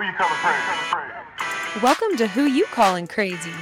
Who 0.00 0.06
you 0.06 0.12
calling 0.14 0.32
crazy? 0.36 1.82
Welcome 1.82 2.16
to 2.16 2.26
Who 2.26 2.44
You 2.46 2.64
Calling 2.72 3.06
Crazy. 3.06 3.52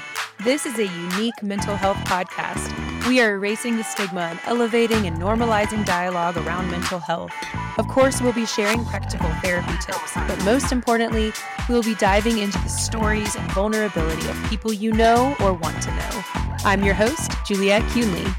This 0.45 0.67
is 0.67 0.79
a 0.79 0.87
unique 0.87 1.43
mental 1.43 1.75
health 1.75 1.97
podcast. 2.05 3.09
We 3.09 3.21
are 3.21 3.35
erasing 3.35 3.77
the 3.77 3.83
stigma 3.83 4.21
and 4.21 4.41
elevating 4.45 5.09
and 5.09 5.17
normalizing 5.17 5.85
dialogue 5.85 6.37
around 6.37 6.71
mental 6.71 7.01
health. 7.01 7.33
Of 7.77 7.89
course, 7.89 8.21
we'll 8.21 8.35
be 8.35 8.47
sharing 8.47 8.85
practical 8.85 9.29
therapy 9.43 9.73
tips, 9.85 10.15
but 10.15 10.45
most 10.45 10.71
importantly, 10.71 11.33
we'll 11.69 11.83
be 11.83 11.97
diving 11.97 12.39
into 12.39 12.59
the 12.59 12.69
stories 12.69 13.35
and 13.35 13.51
vulnerability 13.51 14.29
of 14.29 14.41
people 14.49 14.73
you 14.73 14.93
know 14.93 15.35
or 15.41 15.55
want 15.55 15.83
to 15.83 15.91
know. 15.91 16.23
I'm 16.65 16.85
your 16.85 16.95
host, 16.95 17.33
Juliette 17.49 17.83
Cunley. 17.91 18.33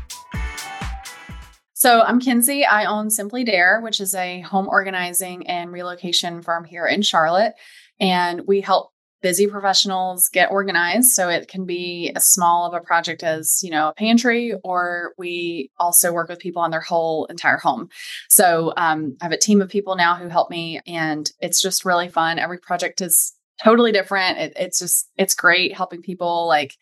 So 1.73 2.01
I'm 2.01 2.19
Kinsey. 2.19 2.65
I 2.65 2.83
own 2.83 3.09
Simply 3.09 3.45
Dare, 3.45 3.79
which 3.79 4.01
is 4.01 4.13
a 4.13 4.41
home 4.41 4.67
organizing 4.67 5.47
and 5.47 5.71
relocation 5.71 6.41
firm 6.41 6.65
here 6.65 6.85
in 6.85 7.01
Charlotte. 7.01 7.55
And 7.99 8.41
we 8.47 8.61
help 8.61 8.91
busy 9.21 9.47
professionals 9.47 10.29
get 10.29 10.49
organized. 10.49 11.11
So 11.11 11.27
it 11.27 11.49
can 11.49 11.65
be 11.65 12.11
as 12.15 12.25
small 12.25 12.65
of 12.65 12.73
a 12.73 12.79
project 12.79 13.21
as, 13.21 13.59
you 13.61 13.69
know, 13.69 13.89
a 13.89 13.93
pantry, 13.93 14.53
or 14.63 15.13
we 15.17 15.71
also 15.77 16.13
work 16.13 16.29
with 16.29 16.39
people 16.39 16.61
on 16.61 16.71
their 16.71 16.79
whole 16.79 17.25
entire 17.25 17.57
home. 17.57 17.89
So 18.29 18.71
um, 18.77 19.17
I 19.19 19.25
have 19.25 19.33
a 19.33 19.37
team 19.37 19.61
of 19.61 19.67
people 19.67 19.97
now 19.97 20.15
who 20.15 20.29
help 20.29 20.49
me, 20.49 20.79
and 20.87 21.29
it's 21.41 21.61
just 21.61 21.83
really 21.83 22.07
fun. 22.07 22.39
Every 22.39 22.59
project 22.59 23.01
is 23.01 23.33
totally 23.61 23.91
different. 23.91 24.37
It, 24.37 24.53
it's 24.55 24.79
just, 24.79 25.09
it's 25.17 25.35
great 25.35 25.75
helping 25.75 26.01
people 26.01 26.47
like 26.47 26.77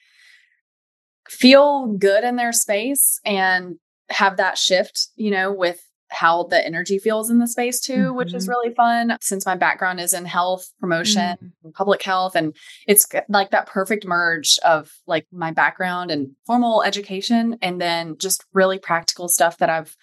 feel 1.27 1.87
good 1.87 2.23
in 2.23 2.35
their 2.35 2.53
space 2.53 3.19
and 3.25 3.77
have 4.09 4.37
that 4.37 4.59
shift, 4.59 5.07
you 5.15 5.31
know, 5.31 5.51
with 5.51 5.81
how 6.09 6.43
the 6.43 6.65
energy 6.65 6.99
feels 6.99 7.29
in 7.29 7.39
the 7.39 7.47
space 7.47 7.79
too, 7.79 7.93
mm-hmm. 7.93 8.15
which 8.15 8.33
is 8.33 8.43
mm-hmm. 8.43 8.51
really 8.51 8.73
fun 8.73 9.17
since 9.21 9.45
my 9.45 9.55
background 9.55 9.99
is 9.99 10.13
in 10.13 10.25
health 10.25 10.71
promotion, 10.79 11.37
mm-hmm. 11.43 11.69
public 11.71 12.01
health. 12.03 12.35
And 12.35 12.55
it's 12.87 13.07
like 13.29 13.51
that 13.51 13.67
perfect 13.67 14.05
merge 14.05 14.57
of 14.63 14.91
like 15.05 15.27
my 15.31 15.51
background 15.51 16.11
and 16.11 16.31
formal 16.45 16.83
education 16.83 17.57
and 17.61 17.81
then 17.81 18.17
just 18.17 18.45
really 18.53 18.79
practical 18.79 19.27
stuff 19.27 19.57
that 19.57 19.69
I've 19.69 19.95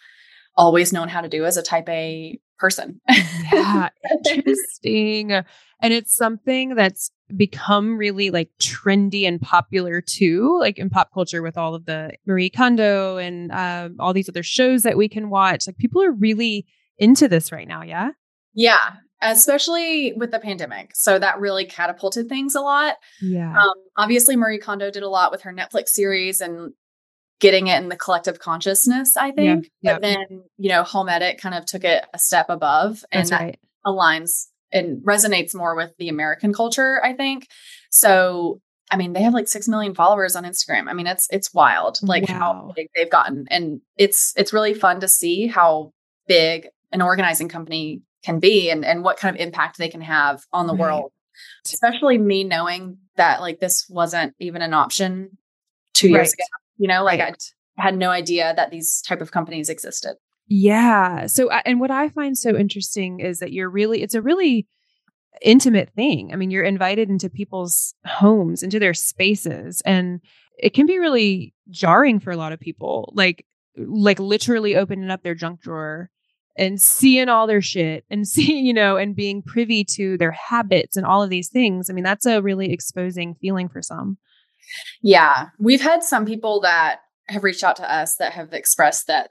always 0.56 0.92
known 0.92 1.08
how 1.08 1.20
to 1.20 1.28
do 1.28 1.44
as 1.44 1.56
a 1.56 1.62
type 1.62 1.88
A 1.88 2.38
person. 2.58 3.00
yeah, 3.52 3.88
interesting. 4.28 5.42
And 5.84 5.92
it's 5.92 6.16
something 6.16 6.74
that's 6.74 7.10
become 7.36 7.98
really 7.98 8.30
like 8.30 8.48
trendy 8.60 9.28
and 9.28 9.40
popular 9.40 10.00
too, 10.00 10.56
like 10.58 10.78
in 10.78 10.88
pop 10.88 11.10
culture 11.12 11.42
with 11.42 11.58
all 11.58 11.74
of 11.74 11.84
the 11.84 12.12
Marie 12.26 12.48
Kondo 12.48 13.18
and 13.18 13.52
um, 13.52 13.96
all 13.98 14.14
these 14.14 14.28
other 14.28 14.42
shows 14.42 14.82
that 14.82 14.96
we 14.96 15.08
can 15.08 15.28
watch. 15.28 15.66
Like 15.66 15.76
people 15.76 16.02
are 16.02 16.12
really 16.12 16.66
into 16.98 17.28
this 17.28 17.52
right 17.52 17.68
now. 17.68 17.82
Yeah. 17.82 18.12
Yeah. 18.54 18.78
Especially 19.20 20.14
with 20.14 20.30
the 20.30 20.38
pandemic. 20.38 20.92
So 20.94 21.18
that 21.18 21.38
really 21.38 21.66
catapulted 21.66 22.28
things 22.28 22.54
a 22.54 22.60
lot. 22.60 22.96
Yeah. 23.20 23.54
Um, 23.54 23.74
obviously, 23.96 24.36
Marie 24.36 24.58
Kondo 24.58 24.90
did 24.90 25.02
a 25.02 25.08
lot 25.08 25.32
with 25.32 25.42
her 25.42 25.52
Netflix 25.52 25.88
series 25.88 26.40
and 26.40 26.72
getting 27.40 27.66
it 27.66 27.82
in 27.82 27.90
the 27.90 27.96
collective 27.96 28.38
consciousness, 28.38 29.16
I 29.16 29.32
think. 29.32 29.70
Yeah, 29.82 29.90
yeah. 29.90 29.94
But 29.94 30.02
then, 30.02 30.44
you 30.56 30.70
know, 30.70 30.82
Home 30.82 31.08
Edit 31.08 31.40
kind 31.40 31.54
of 31.54 31.66
took 31.66 31.84
it 31.84 32.04
a 32.14 32.18
step 32.18 32.46
above 32.48 33.04
and 33.12 33.20
That's 33.20 33.30
that 33.30 33.40
right. 33.40 33.58
aligns 33.86 34.46
and 34.72 35.02
resonates 35.02 35.54
more 35.54 35.74
with 35.74 35.92
the 35.98 36.08
American 36.08 36.52
culture, 36.52 37.00
I 37.04 37.12
think. 37.12 37.48
So, 37.90 38.60
I 38.90 38.96
mean, 38.96 39.12
they 39.12 39.22
have 39.22 39.34
like 39.34 39.48
6 39.48 39.68
million 39.68 39.94
followers 39.94 40.36
on 40.36 40.44
Instagram. 40.44 40.88
I 40.88 40.92
mean, 40.94 41.06
it's 41.06 41.28
it's 41.30 41.54
wild 41.54 41.98
like 42.02 42.28
wow. 42.28 42.38
how 42.38 42.72
big 42.74 42.88
they've 42.94 43.10
gotten 43.10 43.46
and 43.50 43.80
it's 43.96 44.32
it's 44.36 44.52
really 44.52 44.74
fun 44.74 45.00
to 45.00 45.08
see 45.08 45.46
how 45.46 45.92
big 46.26 46.68
an 46.92 47.02
organizing 47.02 47.48
company 47.48 48.02
can 48.22 48.40
be 48.40 48.70
and 48.70 48.84
and 48.84 49.02
what 49.02 49.16
kind 49.16 49.36
of 49.36 49.40
impact 49.40 49.78
they 49.78 49.88
can 49.88 50.00
have 50.00 50.42
on 50.52 50.66
the 50.66 50.74
right. 50.74 50.80
world. 50.80 51.12
Especially 51.64 52.18
me 52.18 52.44
knowing 52.44 52.98
that 53.16 53.40
like 53.40 53.58
this 53.58 53.86
wasn't 53.88 54.34
even 54.38 54.62
an 54.62 54.74
option 54.74 55.36
2 55.94 56.08
years 56.08 56.28
right. 56.28 56.32
ago. 56.34 56.44
You 56.78 56.88
know, 56.88 57.04
like 57.04 57.20
right. 57.20 57.36
I 57.78 57.82
had 57.82 57.96
no 57.96 58.10
idea 58.10 58.52
that 58.54 58.70
these 58.70 59.02
type 59.02 59.20
of 59.20 59.32
companies 59.32 59.68
existed. 59.68 60.16
Yeah. 60.46 61.26
So, 61.26 61.50
and 61.50 61.80
what 61.80 61.90
I 61.90 62.08
find 62.08 62.36
so 62.36 62.56
interesting 62.56 63.20
is 63.20 63.38
that 63.38 63.52
you're 63.52 63.70
really, 63.70 64.02
it's 64.02 64.14
a 64.14 64.22
really 64.22 64.66
intimate 65.42 65.90
thing. 65.94 66.32
I 66.32 66.36
mean, 66.36 66.50
you're 66.50 66.64
invited 66.64 67.08
into 67.08 67.30
people's 67.30 67.94
homes, 68.04 68.62
into 68.62 68.78
their 68.78 68.94
spaces, 68.94 69.82
and 69.84 70.20
it 70.58 70.74
can 70.74 70.86
be 70.86 70.98
really 70.98 71.54
jarring 71.70 72.20
for 72.20 72.30
a 72.30 72.36
lot 72.36 72.52
of 72.52 72.60
people. 72.60 73.12
Like, 73.16 73.46
like 73.76 74.18
literally 74.18 74.76
opening 74.76 75.10
up 75.10 75.22
their 75.22 75.34
junk 75.34 75.60
drawer 75.60 76.10
and 76.56 76.80
seeing 76.80 77.28
all 77.28 77.46
their 77.46 77.62
shit 77.62 78.04
and 78.10 78.26
seeing, 78.28 78.64
you 78.64 78.74
know, 78.74 78.96
and 78.96 79.16
being 79.16 79.42
privy 79.42 79.84
to 79.84 80.16
their 80.18 80.32
habits 80.32 80.96
and 80.96 81.06
all 81.06 81.22
of 81.22 81.30
these 81.30 81.48
things. 81.48 81.90
I 81.90 81.92
mean, 81.92 82.04
that's 82.04 82.26
a 82.26 82.42
really 82.42 82.72
exposing 82.72 83.34
feeling 83.34 83.68
for 83.68 83.82
some. 83.82 84.18
Yeah. 85.02 85.48
We've 85.58 85.82
had 85.82 86.02
some 86.02 86.24
people 86.24 86.60
that 86.60 87.00
have 87.28 87.44
reached 87.44 87.64
out 87.64 87.76
to 87.76 87.92
us 87.92 88.16
that 88.16 88.32
have 88.32 88.52
expressed 88.52 89.06
that 89.06 89.30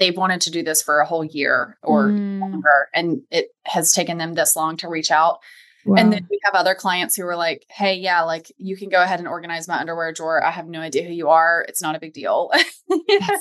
they've 0.00 0.16
wanted 0.16 0.40
to 0.40 0.50
do 0.50 0.64
this 0.64 0.82
for 0.82 0.98
a 0.98 1.06
whole 1.06 1.24
year 1.24 1.78
or 1.82 2.08
mm. 2.08 2.40
longer 2.40 2.88
and 2.92 3.20
it 3.30 3.54
has 3.66 3.92
taken 3.92 4.18
them 4.18 4.34
this 4.34 4.56
long 4.56 4.76
to 4.78 4.88
reach 4.88 5.12
out. 5.12 5.38
Wow. 5.86 5.96
and 5.96 6.12
then 6.12 6.26
we 6.30 6.38
have 6.44 6.52
other 6.52 6.74
clients 6.74 7.16
who 7.16 7.24
are 7.24 7.36
like 7.36 7.64
hey 7.70 7.94
yeah 7.94 8.20
like 8.20 8.52
you 8.58 8.76
can 8.76 8.90
go 8.90 9.02
ahead 9.02 9.18
and 9.18 9.26
organize 9.26 9.66
my 9.68 9.78
underwear 9.78 10.12
drawer. 10.12 10.44
I 10.44 10.50
have 10.50 10.66
no 10.66 10.80
idea 10.80 11.04
who 11.04 11.12
you 11.12 11.28
are. 11.28 11.64
It's 11.68 11.80
not 11.80 11.94
a 11.94 12.00
big 12.00 12.12
deal. 12.12 12.50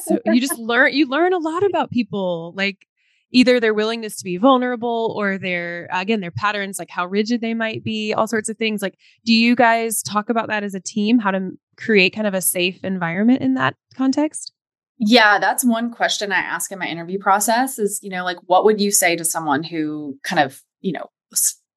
So 0.04 0.20
you 0.26 0.40
just 0.40 0.58
learn 0.58 0.94
you 0.94 1.08
learn 1.08 1.34
a 1.34 1.38
lot 1.38 1.64
about 1.64 1.92
people 1.92 2.54
like 2.56 2.86
either 3.32 3.60
their 3.60 3.74
willingness 3.74 4.16
to 4.18 4.24
be 4.24 4.38
vulnerable 4.38 5.14
or 5.18 5.38
their 5.38 5.90
again 5.92 6.22
their 6.22 6.32
patterns 6.32 6.80
like 6.80 6.90
how 6.90 7.06
rigid 7.06 7.42
they 7.42 7.54
might 7.54 7.84
be 7.84 8.14
all 8.14 8.28
sorts 8.28 8.48
of 8.48 8.58
things. 8.58 8.82
Like 8.82 8.98
do 9.26 9.34
you 9.34 9.54
guys 9.54 10.02
talk 10.02 10.30
about 10.30 10.48
that 10.48 10.64
as 10.64 10.74
a 10.74 10.80
team 10.80 11.20
how 11.20 11.32
to 11.32 11.52
create 11.76 12.16
kind 12.16 12.28
of 12.28 12.34
a 12.34 12.42
safe 12.42 12.86
environment 12.86 13.42
in 13.42 13.56
that 13.56 13.76
context 13.96 14.54
yeah, 15.00 15.40
that's 15.40 15.64
one 15.64 15.92
question 15.92 16.34
I 16.34 16.40
ask 16.40 16.72
in 16.72 16.80
my 16.80 16.88
interview 16.88 17.20
process 17.20 17.80
is, 17.80 18.00
you 18.04 18.10
know, 18.10 18.26
like 18.26 18.38
what 18.48 18.66
would 18.66 18.82
you 18.82 18.92
say 18.92 19.16
to 19.16 19.24
someone 19.24 19.64
who 19.64 20.20
kind 20.24 20.42
of, 20.42 20.62
you 20.82 20.92
know, 20.92 21.08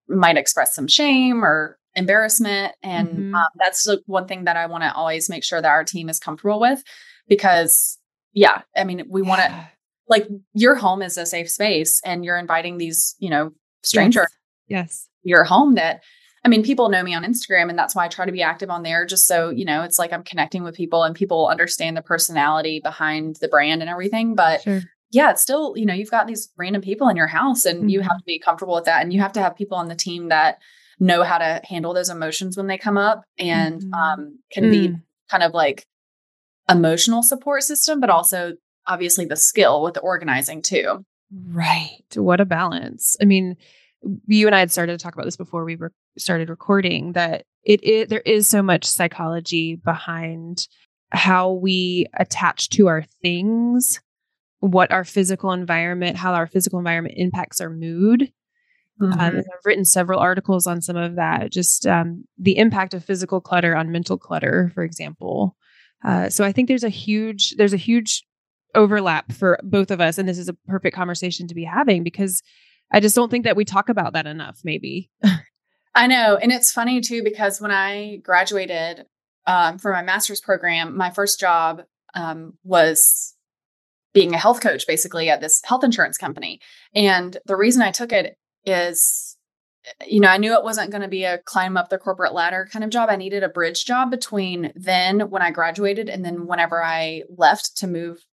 might 0.08 0.36
express 0.36 0.74
some 0.74 0.88
shame 0.88 1.44
or 1.44 1.78
embarrassment 1.94 2.74
and 2.82 3.08
mm-hmm. 3.08 3.34
um, 3.34 3.46
that's 3.58 3.86
like 3.86 4.00
one 4.06 4.26
thing 4.26 4.44
that 4.44 4.56
I 4.56 4.66
want 4.66 4.82
to 4.82 4.92
always 4.92 5.30
make 5.30 5.44
sure 5.44 5.62
that 5.62 5.68
our 5.68 5.84
team 5.84 6.08
is 6.08 6.18
comfortable 6.18 6.58
with 6.58 6.82
because 7.28 7.98
yeah, 8.32 8.62
I 8.76 8.84
mean, 8.84 9.04
we 9.08 9.22
want 9.22 9.42
to 9.42 9.70
like 10.08 10.26
your 10.54 10.74
home 10.74 11.00
is 11.00 11.16
a 11.16 11.26
safe 11.26 11.48
space 11.48 12.00
and 12.04 12.24
you're 12.24 12.38
inviting 12.38 12.78
these, 12.78 13.14
you 13.18 13.30
know, 13.30 13.52
stranger 13.84 14.26
yes. 14.66 14.88
yes. 14.88 15.08
your 15.22 15.44
home 15.44 15.76
that 15.76 16.02
I 16.44 16.48
mean, 16.48 16.64
people 16.64 16.88
know 16.88 17.02
me 17.02 17.14
on 17.14 17.24
Instagram, 17.24 17.70
and 17.70 17.78
that's 17.78 17.94
why 17.94 18.04
I 18.04 18.08
try 18.08 18.26
to 18.26 18.32
be 18.32 18.42
active 18.42 18.68
on 18.68 18.82
there, 18.82 19.06
just 19.06 19.26
so 19.26 19.50
you 19.50 19.64
know, 19.64 19.82
it's 19.82 19.98
like 19.98 20.12
I'm 20.12 20.24
connecting 20.24 20.64
with 20.64 20.74
people 20.74 21.04
and 21.04 21.14
people 21.14 21.46
understand 21.46 21.96
the 21.96 22.02
personality 22.02 22.80
behind 22.80 23.36
the 23.36 23.48
brand 23.48 23.80
and 23.80 23.90
everything. 23.90 24.34
But 24.34 24.62
sure. 24.62 24.82
yeah, 25.10 25.30
it's 25.30 25.42
still, 25.42 25.74
you 25.76 25.86
know, 25.86 25.94
you've 25.94 26.10
got 26.10 26.26
these 26.26 26.50
random 26.56 26.82
people 26.82 27.08
in 27.08 27.16
your 27.16 27.28
house, 27.28 27.64
and 27.64 27.80
mm-hmm. 27.80 27.88
you 27.88 28.00
have 28.00 28.10
mm-hmm. 28.10 28.18
to 28.18 28.24
be 28.26 28.38
comfortable 28.38 28.74
with 28.74 28.84
that, 28.84 29.02
and 29.02 29.12
you 29.12 29.20
have 29.20 29.32
to 29.34 29.42
have 29.42 29.56
people 29.56 29.78
on 29.78 29.88
the 29.88 29.94
team 29.94 30.28
that 30.28 30.58
know 30.98 31.22
how 31.22 31.38
to 31.38 31.60
handle 31.64 31.94
those 31.94 32.10
emotions 32.10 32.56
when 32.56 32.66
they 32.66 32.78
come 32.78 32.98
up, 32.98 33.22
and 33.38 33.80
mm-hmm. 33.80 33.94
um, 33.94 34.38
can 34.52 34.64
mm. 34.64 34.70
be 34.70 34.96
kind 35.30 35.42
of 35.42 35.52
like 35.54 35.86
emotional 36.68 37.22
support 37.22 37.62
system, 37.62 38.00
but 38.00 38.10
also 38.10 38.54
obviously 38.86 39.24
the 39.24 39.36
skill 39.36 39.82
with 39.82 39.94
the 39.94 40.00
organizing 40.00 40.62
too. 40.62 41.04
Right. 41.32 42.04
What 42.14 42.40
a 42.40 42.44
balance. 42.44 43.16
I 43.20 43.24
mean, 43.24 43.56
you 44.26 44.46
and 44.46 44.54
I 44.54 44.60
had 44.60 44.70
started 44.70 44.98
to 44.98 45.02
talk 45.02 45.14
about 45.14 45.24
this 45.24 45.36
before 45.36 45.64
we 45.64 45.76
were 45.76 45.92
started 46.18 46.48
recording 46.48 47.12
that 47.12 47.44
it, 47.64 47.84
it 47.84 48.08
there 48.08 48.20
is 48.20 48.48
so 48.48 48.62
much 48.62 48.84
psychology 48.84 49.76
behind 49.76 50.66
how 51.10 51.52
we 51.52 52.06
attach 52.14 52.70
to 52.70 52.88
our 52.88 53.04
things, 53.22 54.00
what 54.60 54.90
our 54.90 55.04
physical 55.04 55.52
environment, 55.52 56.16
how 56.16 56.32
our 56.32 56.46
physical 56.46 56.78
environment 56.78 57.14
impacts 57.18 57.60
our 57.60 57.70
mood. 57.70 58.32
Um, 59.00 59.10
mm-hmm. 59.10 59.20
Um, 59.20 59.36
I've 59.38 59.64
written 59.66 59.84
several 59.84 60.20
articles 60.20 60.66
on 60.66 60.80
some 60.80 60.96
of 60.96 61.16
that, 61.16 61.52
just 61.52 61.86
um, 61.86 62.24
the 62.38 62.56
impact 62.58 62.94
of 62.94 63.04
physical 63.04 63.40
clutter 63.40 63.76
on 63.76 63.90
mental 63.90 64.18
clutter, 64.18 64.70
for 64.74 64.84
example. 64.84 65.56
Uh, 66.04 66.28
so 66.28 66.44
I 66.44 66.52
think 66.52 66.68
there's 66.68 66.84
a 66.84 66.88
huge 66.88 67.54
there's 67.56 67.72
a 67.72 67.78
huge 67.78 68.24
overlap 68.74 69.32
for 69.32 69.58
both 69.62 69.90
of 69.90 70.00
us, 70.00 70.18
and 70.18 70.28
this 70.28 70.38
is 70.38 70.48
a 70.48 70.56
perfect 70.66 70.96
conversation 70.96 71.46
to 71.48 71.54
be 71.54 71.64
having 71.64 72.02
because 72.02 72.42
I 72.92 73.00
just 73.00 73.16
don't 73.16 73.30
think 73.30 73.44
that 73.44 73.56
we 73.56 73.64
talk 73.64 73.88
about 73.88 74.12
that 74.12 74.26
enough, 74.26 74.60
maybe. 74.64 75.10
I 75.94 76.06
know. 76.06 76.36
And 76.36 76.52
it's 76.52 76.72
funny 76.72 77.00
too, 77.00 77.22
because 77.22 77.60
when 77.60 77.70
I 77.70 78.16
graduated 78.16 79.06
um, 79.46 79.78
for 79.78 79.92
my 79.92 80.02
master's 80.02 80.40
program, 80.40 80.96
my 80.96 81.10
first 81.10 81.40
job 81.40 81.82
um, 82.14 82.54
was 82.64 83.34
being 84.14 84.34
a 84.34 84.38
health 84.38 84.60
coach 84.60 84.86
basically 84.86 85.30
at 85.30 85.40
this 85.40 85.60
health 85.64 85.84
insurance 85.84 86.18
company. 86.18 86.60
And 86.94 87.36
the 87.46 87.56
reason 87.56 87.82
I 87.82 87.90
took 87.90 88.12
it 88.12 88.36
is, 88.64 89.36
you 90.06 90.20
know, 90.20 90.28
I 90.28 90.36
knew 90.36 90.54
it 90.54 90.64
wasn't 90.64 90.90
going 90.90 91.02
to 91.02 91.08
be 91.08 91.24
a 91.24 91.38
climb 91.38 91.76
up 91.76 91.88
the 91.88 91.98
corporate 91.98 92.34
ladder 92.34 92.68
kind 92.70 92.84
of 92.84 92.90
job. 92.90 93.08
I 93.10 93.16
needed 93.16 93.42
a 93.42 93.48
bridge 93.48 93.84
job 93.84 94.10
between 94.10 94.72
then 94.76 95.30
when 95.30 95.42
I 95.42 95.50
graduated 95.50 96.08
and 96.08 96.24
then 96.24 96.46
whenever 96.46 96.82
I 96.82 97.22
left 97.36 97.78
to 97.78 97.86
move 97.86 98.24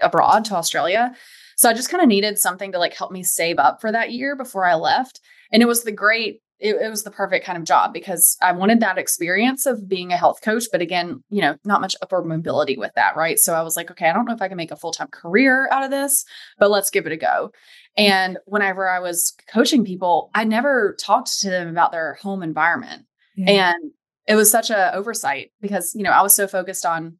abroad 0.00 0.44
to 0.46 0.54
Australia. 0.54 1.14
So 1.56 1.68
I 1.68 1.74
just 1.74 1.90
kind 1.90 2.02
of 2.02 2.08
needed 2.08 2.38
something 2.38 2.72
to 2.72 2.78
like 2.78 2.94
help 2.94 3.12
me 3.12 3.22
save 3.22 3.58
up 3.58 3.80
for 3.80 3.92
that 3.92 4.12
year 4.12 4.36
before 4.36 4.66
I 4.66 4.74
left. 4.74 5.20
And 5.52 5.62
it 5.62 5.66
was 5.66 5.84
the 5.84 5.92
great 5.92 6.40
it, 6.60 6.76
it, 6.76 6.88
was 6.88 7.02
the 7.02 7.10
perfect 7.10 7.44
kind 7.44 7.58
of 7.58 7.64
job 7.64 7.92
because 7.92 8.36
I 8.40 8.52
wanted 8.52 8.80
that 8.80 8.96
experience 8.96 9.66
of 9.66 9.88
being 9.88 10.12
a 10.12 10.16
health 10.16 10.40
coach, 10.40 10.64
but 10.70 10.80
again, 10.80 11.22
you 11.28 11.40
know, 11.40 11.56
not 11.64 11.80
much 11.80 11.96
upward 12.00 12.26
mobility 12.26 12.76
with 12.78 12.92
that, 12.94 13.16
right? 13.16 13.38
So 13.38 13.54
I 13.54 13.62
was 13.62 13.76
like, 13.76 13.90
okay, 13.90 14.08
I 14.08 14.12
don't 14.12 14.24
know 14.24 14.34
if 14.34 14.40
I 14.40 14.48
can 14.48 14.56
make 14.56 14.70
a 14.70 14.76
full 14.76 14.92
time 14.92 15.08
career 15.08 15.68
out 15.70 15.84
of 15.84 15.90
this, 15.90 16.24
but 16.58 16.70
let's 16.70 16.90
give 16.90 17.06
it 17.06 17.12
a 17.12 17.16
go. 17.16 17.50
And 17.96 18.38
whenever 18.46 18.88
I 18.88 19.00
was 19.00 19.34
coaching 19.52 19.84
people, 19.84 20.30
I 20.34 20.44
never 20.44 20.96
talked 20.98 21.40
to 21.40 21.50
them 21.50 21.68
about 21.68 21.92
their 21.92 22.14
home 22.14 22.42
environment. 22.42 23.04
Yeah. 23.36 23.72
And 23.74 23.92
it 24.26 24.36
was 24.36 24.50
such 24.50 24.70
a 24.70 24.94
oversight 24.94 25.50
because, 25.60 25.94
you 25.94 26.02
know, 26.02 26.10
I 26.10 26.22
was 26.22 26.34
so 26.34 26.46
focused 26.46 26.86
on 26.86 27.18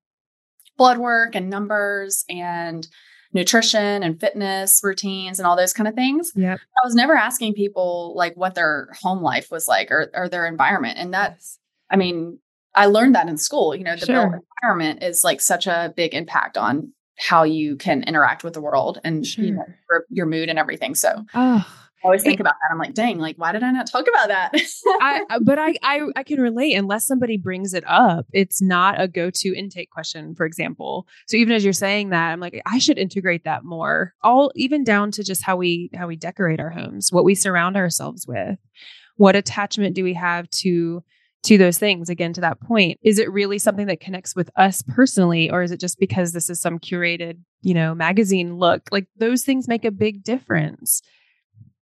blood 0.77 0.99
work 0.99 1.35
and 1.35 1.51
numbers 1.51 2.25
and 2.29 2.87
nutrition 3.35 4.03
and 4.03 4.19
fitness 4.19 4.81
routines 4.83 5.39
and 5.39 5.47
all 5.47 5.57
those 5.57 5.73
kind 5.73 5.89
of 5.89 5.95
things. 5.95 6.33
Yeah. 6.35 6.55
I 6.55 6.87
was 6.87 6.95
never 6.95 7.15
asking 7.17 7.55
people 7.55 8.15
like 8.17 8.35
what 8.37 8.55
their 8.55 8.89
home 9.03 9.23
life 9.23 9.51
was 9.51 9.69
like 9.69 9.91
or, 9.91 10.11
or 10.15 10.29
their 10.29 10.47
environment. 10.47 10.99
And 10.99 11.13
that's, 11.13 11.59
I 11.91 11.97
mean, 11.97 12.39
I 12.75 12.87
learned 12.87 13.17
that 13.17 13.29
in 13.29 13.37
school. 13.37 13.75
You 13.75 13.85
know, 13.85 13.97
the 13.97 14.07
sure. 14.07 14.43
environment 14.63 15.03
is 15.03 15.25
like 15.25 15.41
such 15.41 15.67
a 15.67 15.93
big 15.97 16.15
impact 16.15 16.57
on 16.57 16.93
how 17.19 17.43
you 17.43 17.77
can 17.77 18.03
interact 18.05 18.45
with 18.45 18.55
the 18.55 18.61
world 18.61 19.01
and 19.05 19.27
sure. 19.27 19.45
you 19.45 19.53
know, 19.53 19.65
your, 19.91 20.05
your, 20.11 20.27
mood 20.27 20.49
and 20.49 20.59
everything. 20.59 20.95
So, 20.95 21.25
oh, 21.35 21.67
I 22.05 22.09
always 22.09 22.23
think 22.23 22.39
about 22.39 22.55
that. 22.61 22.71
I'm 22.71 22.79
like, 22.79 22.93
dang, 22.93 23.19
like, 23.19 23.37
why 23.37 23.53
did 23.53 23.63
I 23.63 23.71
not 23.71 23.87
talk 23.91 24.07
about 24.07 24.29
that? 24.29 24.53
I, 25.01 25.25
uh, 25.31 25.41
but 25.43 25.59
I, 25.59 25.75
I, 25.83 26.03
I 26.17 26.23
can 26.23 26.39
relate 26.39 26.75
unless 26.75 27.07
somebody 27.07 27.39
brings 27.39 27.73
it 27.73 27.83
up. 27.87 28.27
It's 28.33 28.61
not 28.61 29.01
a 29.01 29.09
go-to 29.09 29.57
intake 29.57 29.91
question, 29.91 30.35
for 30.35 30.45
example. 30.45 31.07
So 31.27 31.39
even 31.39 31.55
as 31.55 31.65
you're 31.65 31.73
saying 31.73 32.11
that, 32.11 32.31
I'm 32.31 32.41
like, 32.41 32.61
I 32.67 32.79
should 32.79 32.99
integrate 32.99 33.45
that 33.45 33.65
more. 33.65 34.13
All 34.23 34.53
even 34.55 34.85
down 34.85 35.13
to 35.13 35.25
just 35.25 35.43
how 35.43 35.57
we 35.57 35.91
how 35.95 36.07
we 36.07 36.17
decorate 36.17 36.61
our 36.61 36.69
homes, 36.69 37.11
what 37.11 37.25
we 37.25 37.35
surround 37.35 37.77
ourselves 37.77 38.27
with, 38.27 38.59
what 39.17 39.35
attachment 39.35 39.95
do 39.95 40.05
we 40.05 40.13
have 40.13 40.49
to 40.51 41.03
to 41.45 41.59
those 41.59 41.79
things 41.79 42.09
again 42.09 42.33
to 42.33 42.41
that 42.41 42.61
point 42.61 42.99
is 43.03 43.19
it 43.19 43.31
really 43.31 43.59
something 43.59 43.87
that 43.87 44.01
connects 44.01 44.35
with 44.35 44.51
us 44.57 44.83
personally 44.83 45.51
or 45.51 45.63
is 45.63 45.71
it 45.71 45.81
just 45.81 45.99
because 45.99 46.33
this 46.33 46.49
is 46.49 46.59
some 46.59 46.79
curated 46.79 47.39
you 47.61 47.75
know 47.75 47.95
magazine 47.95 48.57
look 48.57 48.89
like 48.91 49.07
those 49.19 49.43
things 49.43 49.69
make 49.69 49.85
a 49.85 49.91
big 49.91 50.25
difference 50.25 51.03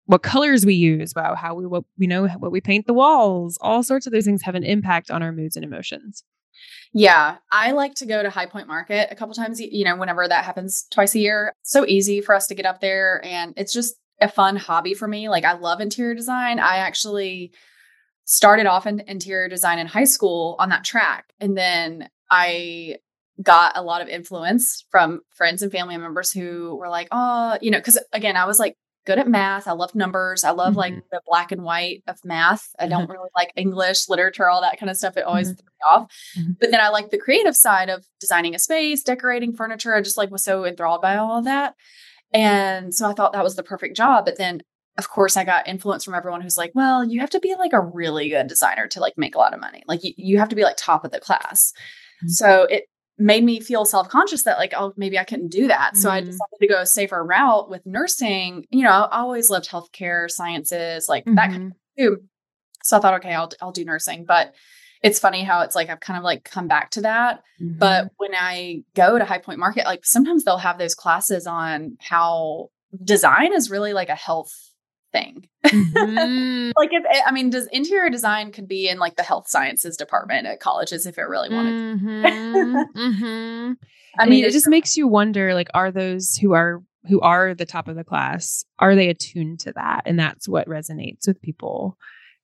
what 0.09 0.23
colors 0.23 0.65
we 0.65 0.73
use, 0.73 1.13
wow, 1.15 1.35
how 1.35 1.55
we 1.55 1.67
what 1.67 1.85
we 1.99 2.07
know 2.07 2.27
what 2.29 2.51
we 2.51 2.63
paint 2.63 2.87
the 2.87 2.95
walls, 2.95 3.59
all 3.61 3.83
sorts 3.83 4.07
of 4.07 4.13
those 4.13 4.25
things 4.25 4.41
have 4.43 4.55
an 4.55 4.65
impact 4.65 5.11
on 5.11 5.23
our 5.23 5.33
moods 5.33 5.55
and 5.55 5.67
emotions. 5.67 6.25
Yeah, 6.95 7.37
I 7.53 7.73
like 7.73 7.95
to 7.97 8.07
go 8.07 8.23
to 8.23 8.31
High 8.31 8.47
Point 8.47 8.69
Market 8.69 9.09
a 9.11 9.15
couple 9.15 9.35
times, 9.35 9.61
you 9.61 9.85
know, 9.85 9.97
whenever 9.97 10.27
that 10.27 10.47
happens 10.47 10.87
twice 10.91 11.15
a 11.15 11.19
year. 11.19 11.53
So 11.63 11.85
easy 11.87 12.23
for 12.23 12.35
us 12.35 12.47
to 12.47 12.55
get 12.55 12.65
up 12.65 12.81
there 12.81 13.21
and 13.23 13.53
it's 13.59 13.73
just 13.73 13.97
a 14.19 14.31
fun 14.31 14.57
hobby 14.57 14.95
for 14.95 15.07
me. 15.07 15.29
Like 15.29 15.45
I 15.45 15.53
love 15.53 15.79
interior 15.79 16.15
design. 16.15 16.59
I 16.59 16.79
actually 16.79 17.53
started 18.25 18.65
off 18.65 18.87
in 18.87 19.01
interior 19.01 19.49
design 19.49 19.79
in 19.79 19.87
high 19.87 20.05
school 20.05 20.57
on 20.59 20.71
that 20.71 20.85
track 20.85 21.35
and 21.39 21.57
then 21.57 22.09
I 22.31 22.97
got 23.43 23.77
a 23.77 23.83
lot 23.83 24.01
of 24.01 24.09
influence 24.09 24.87
from 24.91 25.21
friends 25.35 25.61
and 25.61 25.71
family 25.71 25.99
members 25.99 26.33
who 26.33 26.77
were 26.77 26.89
like, 26.89 27.09
"Oh, 27.13 27.59
you 27.61 27.71
know, 27.71 27.81
cuz 27.81 27.99
again, 28.13 28.37
I 28.37 28.47
was 28.47 28.59
like 28.59 28.77
good 29.09 29.19
at 29.19 29.27
math. 29.27 29.67
I 29.67 29.73
love 29.73 29.95
numbers. 29.95 30.45
I 30.45 30.51
love 30.51 30.73
mm-hmm. 30.73 30.79
like 30.79 30.95
the 31.11 31.23
black 31.27 31.51
and 31.51 31.63
white 31.63 32.03
of 32.07 32.23
math. 32.27 32.69
I 32.79 32.87
don't 32.87 33.05
mm-hmm. 33.05 33.13
really 33.13 33.31
like 33.35 33.55
English, 33.57 34.07
literature, 34.11 34.51
all 34.51 34.61
that 34.61 34.79
kind 34.79 34.91
of 34.91 34.99
stuff. 34.99 35.17
It 35.17 35.25
always 35.25 35.49
mm-hmm. 35.49 35.57
threw 35.57 35.65
me 35.65 35.91
off. 35.91 36.13
Mm-hmm. 36.39 36.53
But 36.61 36.71
then 36.71 36.81
I 36.81 36.91
like 36.91 37.09
the 37.09 37.17
creative 37.17 37.57
side 37.57 37.89
of 37.89 38.05
designing 38.21 38.55
a 38.55 38.59
space, 38.59 39.03
decorating 39.03 39.55
furniture. 39.55 39.95
I 39.95 40.03
just 40.03 40.19
like 40.19 40.31
was 40.31 40.45
so 40.45 40.67
enthralled 40.67 41.01
by 41.01 41.17
all 41.17 41.39
of 41.39 41.47
that. 41.47 41.75
And 42.35 42.95
so 42.95 43.09
I 43.09 43.15
thought 43.15 43.33
that 43.33 43.43
was 43.43 43.57
the 43.57 43.63
perfect 43.63 43.97
job. 43.97 44.27
But 44.27 44.37
then 44.37 44.61
of 44.99 45.09
course 45.09 45.39
I 45.39 45.45
got 45.45 45.67
influence 45.67 46.05
from 46.05 46.15
everyone 46.15 46.43
who's 46.43 46.59
like, 46.59 46.73
well, 46.75 47.03
you 47.03 47.21
have 47.21 47.31
to 47.31 47.41
be 47.41 47.55
like 47.59 47.73
a 47.73 47.81
really 47.81 48.29
good 48.29 48.47
designer 48.47 48.89
to 48.89 49.01
like 49.01 49.17
make 49.17 49.35
a 49.35 49.39
lot 49.39 49.55
of 49.55 49.61
money. 49.61 49.83
Like 49.87 50.05
you, 50.05 50.13
you 50.19 50.39
have 50.39 50.51
to 50.51 50.57
be 50.57 50.65
like 50.65 50.77
top 50.77 51.07
of 51.07 51.13
the 51.13 51.21
class. 51.21 51.73
Mm-hmm. 52.19 52.29
So 52.29 52.65
it 52.65 52.85
made 53.19 53.45
me 53.45 53.61
feel 53.61 53.85
self-conscious 53.85 54.45
that 54.45 54.59
like 54.59 54.73
oh 54.77 54.93
maybe 54.97 55.19
i 55.19 55.25
couldn't 55.25 55.49
do 55.49 55.69
that 55.69 55.93
mm 55.95 55.99
so 55.99 56.11
i 56.11 56.21
mm. 56.21 56.27
decided 56.27 56.59
to 56.61 56.69
go 56.69 56.81
a 56.81 56.87
safer 56.87 57.25
route 57.25 57.69
with 57.69 57.85
nursing 57.85 58.65
you 58.71 58.85
know 58.85 58.91
i 58.91 59.09
always 59.19 59.51
loved 59.51 59.69
healthcare 59.69 60.31
sciences 60.31 61.09
like 61.09 61.25
mm-hmm. 61.25 61.35
that 61.35 61.51
kind 61.51 61.73
mm-hmm. 61.73 62.13
of 62.13 62.17
too 62.19 62.23
so 62.85 62.97
i 62.97 63.01
thought 63.01 63.15
okay 63.15 63.35
i'll, 63.35 63.51
I'll 63.61 63.73
do 63.73 63.85
nursing 63.85 64.25
but 64.25 64.55
it's 65.03 65.19
funny 65.19 65.43
how 65.43 65.63
it's 65.63 65.75
like 65.75 65.89
i've 65.89 65.99
kind 65.99 66.19
of 66.19 66.23
like 66.23 66.45
come 66.45 66.69
back 66.69 66.91
to 66.91 67.01
that 67.01 67.43
mm-hmm. 67.61 67.79
but 67.79 68.13
when 68.19 68.35
i 68.35 68.85
go 68.95 69.19
to 69.19 69.25
high 69.25 69.39
point 69.39 69.59
market 69.59 69.87
like 69.87 70.05
sometimes 70.05 70.45
they'll 70.45 70.59
have 70.59 70.79
those 70.79 70.95
classes 70.95 71.49
on 71.49 71.97
how 72.01 72.69
design 73.03 73.53
is 73.53 73.71
really 73.71 73.93
like 73.93 74.11
a 74.11 74.15
health 74.15 74.53
thing. 75.13 75.49
Mm-hmm. 75.65 76.71
like 76.77 76.91
if 76.93 77.05
I 77.27 77.31
mean, 77.33 77.51
does 77.51 77.67
interior 77.73 78.11
design 78.11 78.53
could 78.53 78.69
be 78.69 78.89
in 78.89 78.99
like 78.99 79.17
the 79.17 79.23
health 79.23 79.49
sciences 79.49 79.97
department 79.97 80.47
at 80.47 80.61
colleges 80.61 81.07
if 81.07 81.19
it 81.19 81.23
really 81.23 81.49
wanted 81.49 82.01
mm-hmm. 82.01 82.77
mm-hmm. 82.99 83.73
I 84.19 84.27
mean, 84.27 84.45
it 84.45 84.53
just 84.53 84.69
makes 84.69 84.97
you 84.97 85.07
wonder 85.07 85.55
like 85.55 85.69
are 85.75 85.91
those 85.91 86.37
who 86.37 86.53
are 86.53 86.83
who 87.09 87.21
are 87.21 87.55
the 87.55 87.67
top 87.67 87.89
of 87.89 87.97
the 87.97 88.05
class 88.05 88.65
are 88.79 88.95
they 88.95 89.09
attuned 89.09 89.61
to 89.61 89.73
that 89.73 90.03
and 90.05 90.19
that's 90.19 90.49
what 90.49 90.67
resonates 90.67 91.27
with 91.27 91.41
people 91.41 91.97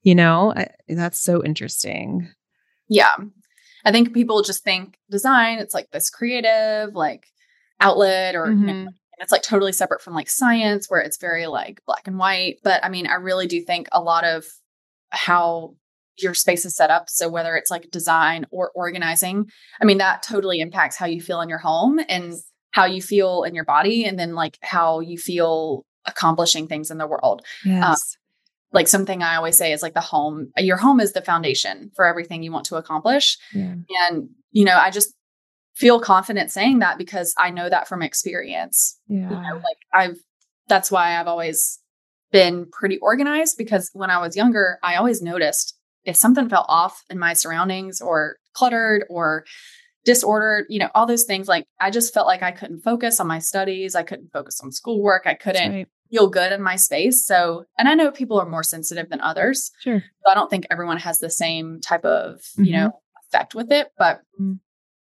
you 0.03 0.15
know 0.15 0.55
I, 0.57 0.69
that's 0.89 1.21
so 1.21 1.45
interesting 1.45 2.31
yeah 2.89 3.15
i 3.85 3.91
think 3.91 4.15
people 4.15 4.43
just 4.43 4.63
think 4.63 4.97
design 5.11 5.59
it's 5.59 5.75
like 5.75 5.91
this 5.91 6.09
creative 6.09 6.95
like 6.95 7.27
outlet 7.81 8.37
or 8.37 8.51
you 8.51 8.55
know, 8.55 8.73
mm-hmm 8.73 8.89
it's 9.19 9.33
like 9.33 9.43
totally 9.43 9.73
separate 9.73 10.03
from 10.03 10.15
like 10.15 10.29
science 10.29 10.87
where 10.89 11.01
it's 11.01 11.19
very 11.19 11.47
like 11.47 11.81
black 11.87 12.07
and 12.07 12.19
white 12.19 12.59
but 12.63 12.85
i 12.85 12.89
mean 12.89 13.07
i 13.07 13.15
really 13.15 13.47
do 13.47 13.61
think 13.61 13.89
a 13.93 14.01
lot 14.01 14.25
of 14.25 14.45
how 15.11 15.75
your 16.19 16.35
space 16.35 16.65
is 16.65 16.77
set 16.77 16.91
up 16.91 17.09
so 17.09 17.29
whether 17.29 17.57
it's 17.57 17.71
like 17.71 17.91
design 17.91 18.47
or 18.51 18.71
organizing 18.75 19.47
i 19.81 19.85
mean 19.85 19.99
that 19.99 20.23
totally 20.23 20.61
impacts 20.61 20.97
how 20.97 21.07
you 21.07 21.21
feel 21.21 21.41
in 21.41 21.49
your 21.49 21.59
home 21.59 22.01
and 22.09 22.35
how 22.73 22.85
you 22.85 23.01
feel 23.01 23.45
in 23.45 23.55
your 23.55 23.65
body 23.65 24.05
and 24.05 24.19
then 24.19 24.35
like 24.35 24.59
how 24.63 25.01
you 25.01 25.19
feel 25.19 25.85
accomplishing 26.07 26.67
things 26.67 26.91
in 26.91 26.99
the 26.99 27.07
world 27.07 27.43
um, 27.65 27.73
yes. 27.73 27.85
Um, 27.85 27.99
like 28.73 28.89
something 28.89 29.23
i 29.23 29.37
always 29.37 29.57
say 29.57 29.73
is 29.73 29.83
like 29.83 29.95
the 29.95 30.01
home 30.01 30.51
your 30.59 30.77
home 30.77 31.01
is 31.01 31.13
the 31.13 31.23
foundation 31.23 31.91
for 31.95 32.05
everything 32.05 32.43
you 32.43 32.53
want 32.53 32.67
to 32.67 32.77
accomplish 32.77 33.39
yeah. 33.53 33.75
and 34.09 34.29
you 34.53 34.65
know 34.65 34.77
i 34.77 34.91
just 34.91 35.15
feel 35.75 36.01
confident 36.01 36.51
saying 36.51 36.79
that 36.79 36.99
because 36.99 37.35
I 37.37 37.51
know 37.51 37.69
that 37.69 37.89
from 37.89 38.03
experience. 38.03 38.99
Yeah. 39.09 39.29
You 39.29 39.37
know, 39.37 39.55
like 39.57 39.79
I've 39.93 40.17
that's 40.69 40.91
why 40.91 41.19
I've 41.19 41.27
always 41.27 41.81
been 42.33 42.67
pretty 42.71 42.99
organized 42.99 43.59
because 43.59 43.91
when 43.93 44.11
I 44.11 44.19
was 44.19 44.37
younger, 44.37 44.79
I 44.83 44.97
always 44.97 45.21
noticed 45.21 45.77
if 46.05 46.17
something 46.17 46.49
felt 46.49 46.67
off 46.69 47.03
in 47.11 47.19
my 47.19 47.33
surroundings 47.33 48.01
or 48.01 48.37
cluttered 48.55 49.05
or 49.11 49.45
disordered, 50.05 50.67
you 50.69 50.79
know, 50.79 50.91
all 50.95 51.07
those 51.07 51.25
things 51.25 51.49
like 51.49 51.67
I 51.81 51.91
just 51.91 52.15
felt 52.15 52.27
like 52.27 52.43
I 52.43 52.53
couldn't 52.53 52.83
focus 52.83 53.21
on 53.21 53.27
my 53.27 53.39
studies, 53.39 53.95
I 53.95 54.03
couldn't 54.03 54.33
focus 54.33 54.61
on 54.63 54.73
schoolwork, 54.73 55.27
I 55.27 55.35
couldn't 55.35 55.73
right. 55.73 55.89
feel 56.11 56.29
good 56.29 56.53
in 56.53 56.63
my 56.63 56.77
space. 56.77 57.27
So, 57.27 57.65
and 57.79 57.89
I 57.89 57.95
know 57.95 58.11
people 58.11 58.41
are 58.41 58.49
more 58.49 58.63
sensitive 58.63 59.09
than 59.09 59.21
others. 59.21 59.71
Sure. 59.81 60.03
So 60.25 60.31
I 60.31 60.35
don't 60.35 60.51
think 60.51 60.67
everyone 60.71 60.99
has 60.99 61.19
the 61.19 61.31
same 61.31 61.81
type 61.81 62.05
of, 62.05 62.37
mm-hmm. 62.37 62.65
you 62.65 62.73
know, 62.73 63.01
effect 63.29 63.55
with 63.55 63.73
it, 63.73 63.89
but 63.99 64.21
mm-hmm 64.41 64.55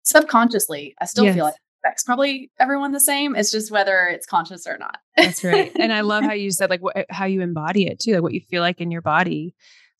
subconsciously, 0.04 0.96
I 1.02 1.06
still 1.06 1.26
yes. 1.26 1.36
feel 1.36 1.46
like 1.46 1.56
affects 1.84 2.04
probably 2.04 2.52
everyone 2.60 2.92
the 2.92 3.00
same. 3.00 3.36
It's 3.36 3.52
just 3.52 3.72
whether 3.72 4.08
it's 4.08 4.26
conscious 4.26 4.68
or 4.68 4.78
not. 4.78 4.98
That's 5.16 5.44
right. 5.44 5.72
and 5.80 5.94
I 5.94 6.02
love 6.02 6.24
how 6.24 6.34
you 6.34 6.52
said 6.52 6.70
like 6.70 6.82
what, 6.82 7.06
how 7.10 7.26
you 7.26 7.42
embody 7.42 7.88
it 7.88 8.00
too, 8.00 8.14
like 8.14 8.24
what 8.24 8.34
you 8.34 8.42
feel 8.42 8.62
like 8.62 8.82
in 8.82 8.92
your 8.92 9.02
body, 9.02 9.56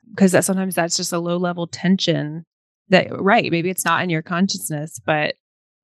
because 0.10 0.32
that 0.32 0.46
sometimes 0.46 0.76
that's 0.76 0.98
just 0.98 1.14
a 1.14 1.20
low 1.20 1.38
level 1.38 1.68
tension. 1.68 2.46
That 2.90 3.08
right, 3.12 3.52
maybe 3.52 3.70
it's 3.70 3.86
not 3.86 4.04
in 4.04 4.10
your 4.10 4.24
consciousness, 4.24 5.00
but 5.06 5.36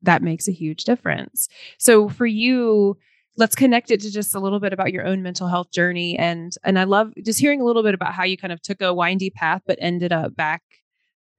that 0.02 0.24
makes 0.24 0.48
a 0.48 0.52
huge 0.52 0.86
difference. 0.86 1.48
So 1.78 2.10
for 2.10 2.26
you, 2.26 2.98
let's 3.38 3.56
connect 3.56 3.92
it 3.92 4.02
to 4.02 4.12
just 4.12 4.34
a 4.34 4.40
little 4.40 4.60
bit 4.60 4.74
about 4.74 4.92
your 4.92 5.06
own 5.06 5.22
mental 5.22 5.48
health 5.48 5.72
journey 5.72 6.18
and 6.18 6.56
and 6.64 6.80
I 6.80 6.86
love 6.86 7.14
just 7.24 7.40
hearing 7.40 7.62
a 7.62 7.66
little 7.66 7.84
bit 7.84 7.94
about 7.94 8.14
how 8.14 8.24
you 8.24 8.38
kind 8.38 8.54
of 8.54 8.62
took 8.62 8.82
a 8.82 8.94
windy 8.94 9.30
path 9.30 9.62
but 9.68 9.78
ended 9.82 10.12
up 10.12 10.36
back 10.36 10.64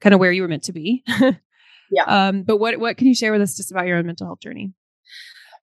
kind 0.00 0.12
of 0.12 0.20
where 0.20 0.30
you 0.30 0.42
were 0.42 0.48
meant 0.48 0.64
to 0.64 0.72
be. 0.72 1.02
Yeah. 1.90 2.04
Um, 2.04 2.42
but 2.42 2.58
what 2.58 2.78
what 2.78 2.96
can 2.96 3.06
you 3.06 3.14
share 3.14 3.32
with 3.32 3.40
us 3.40 3.56
just 3.56 3.70
about 3.70 3.86
your 3.86 3.98
own 3.98 4.06
mental 4.06 4.26
health 4.26 4.40
journey? 4.40 4.72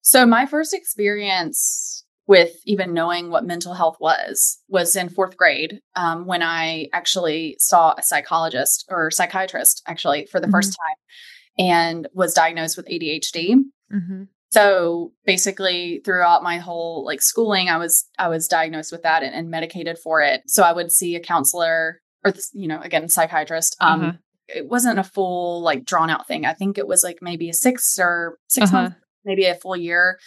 So 0.01 0.25
my 0.25 0.45
first 0.45 0.73
experience 0.73 2.05
with 2.27 2.55
even 2.65 2.93
knowing 2.93 3.29
what 3.29 3.45
mental 3.45 3.73
health 3.73 3.97
was 3.99 4.59
was 4.67 4.95
in 4.95 5.09
fourth 5.09 5.35
grade 5.35 5.79
um, 5.95 6.25
when 6.25 6.41
I 6.41 6.87
actually 6.93 7.57
saw 7.59 7.93
a 7.97 8.03
psychologist 8.03 8.85
or 8.89 9.11
psychiatrist 9.11 9.81
actually 9.87 10.27
for 10.31 10.39
the 10.39 10.47
mm-hmm. 10.47 10.55
first 10.55 10.77
time 10.77 11.65
and 11.67 12.07
was 12.13 12.33
diagnosed 12.33 12.77
with 12.77 12.87
ADHD. 12.87 13.55
Mm-hmm. 13.93 14.23
So 14.51 15.13
basically, 15.25 16.01
throughout 16.05 16.43
my 16.43 16.59
whole 16.59 17.05
like 17.05 17.21
schooling, 17.21 17.69
I 17.69 17.77
was 17.77 18.05
I 18.17 18.27
was 18.27 18.47
diagnosed 18.47 18.91
with 18.91 19.03
that 19.03 19.23
and, 19.23 19.33
and 19.33 19.49
medicated 19.49 19.97
for 19.97 20.21
it. 20.21 20.41
So 20.47 20.63
I 20.63 20.73
would 20.73 20.91
see 20.91 21.15
a 21.15 21.19
counselor 21.19 22.01
or 22.23 22.33
you 22.53 22.67
know 22.67 22.79
again 22.81 23.09
psychiatrist 23.09 23.75
um, 23.81 24.01
uh-huh 24.01 24.11
it 24.55 24.67
wasn't 24.67 24.99
a 24.99 25.03
full 25.03 25.61
like 25.61 25.85
drawn 25.85 26.09
out 26.09 26.27
thing. 26.27 26.45
I 26.45 26.53
think 26.53 26.77
it 26.77 26.87
was 26.87 27.03
like 27.03 27.19
maybe 27.21 27.49
a 27.49 27.53
six 27.53 27.97
or 27.99 28.37
6 28.49 28.67
uh-huh. 28.67 28.81
months, 28.81 28.97
maybe 29.25 29.45
a 29.45 29.55
full 29.55 29.75
year. 29.75 30.19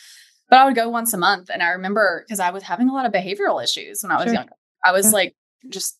But 0.48 0.60
I 0.60 0.64
would 0.64 0.76
go 0.76 0.88
once 0.88 1.12
a 1.12 1.18
month. 1.18 1.50
And 1.52 1.62
I 1.62 1.70
remember 1.70 2.24
because 2.26 2.40
I 2.40 2.50
was 2.50 2.62
having 2.62 2.88
a 2.88 2.92
lot 2.92 3.06
of 3.06 3.12
behavioral 3.12 3.62
issues 3.62 4.02
when 4.02 4.12
I 4.12 4.16
was 4.16 4.24
sure. 4.26 4.34
younger. 4.34 4.52
I 4.84 4.92
was 4.92 5.06
yeah. 5.06 5.12
like 5.12 5.36
just 5.68 5.98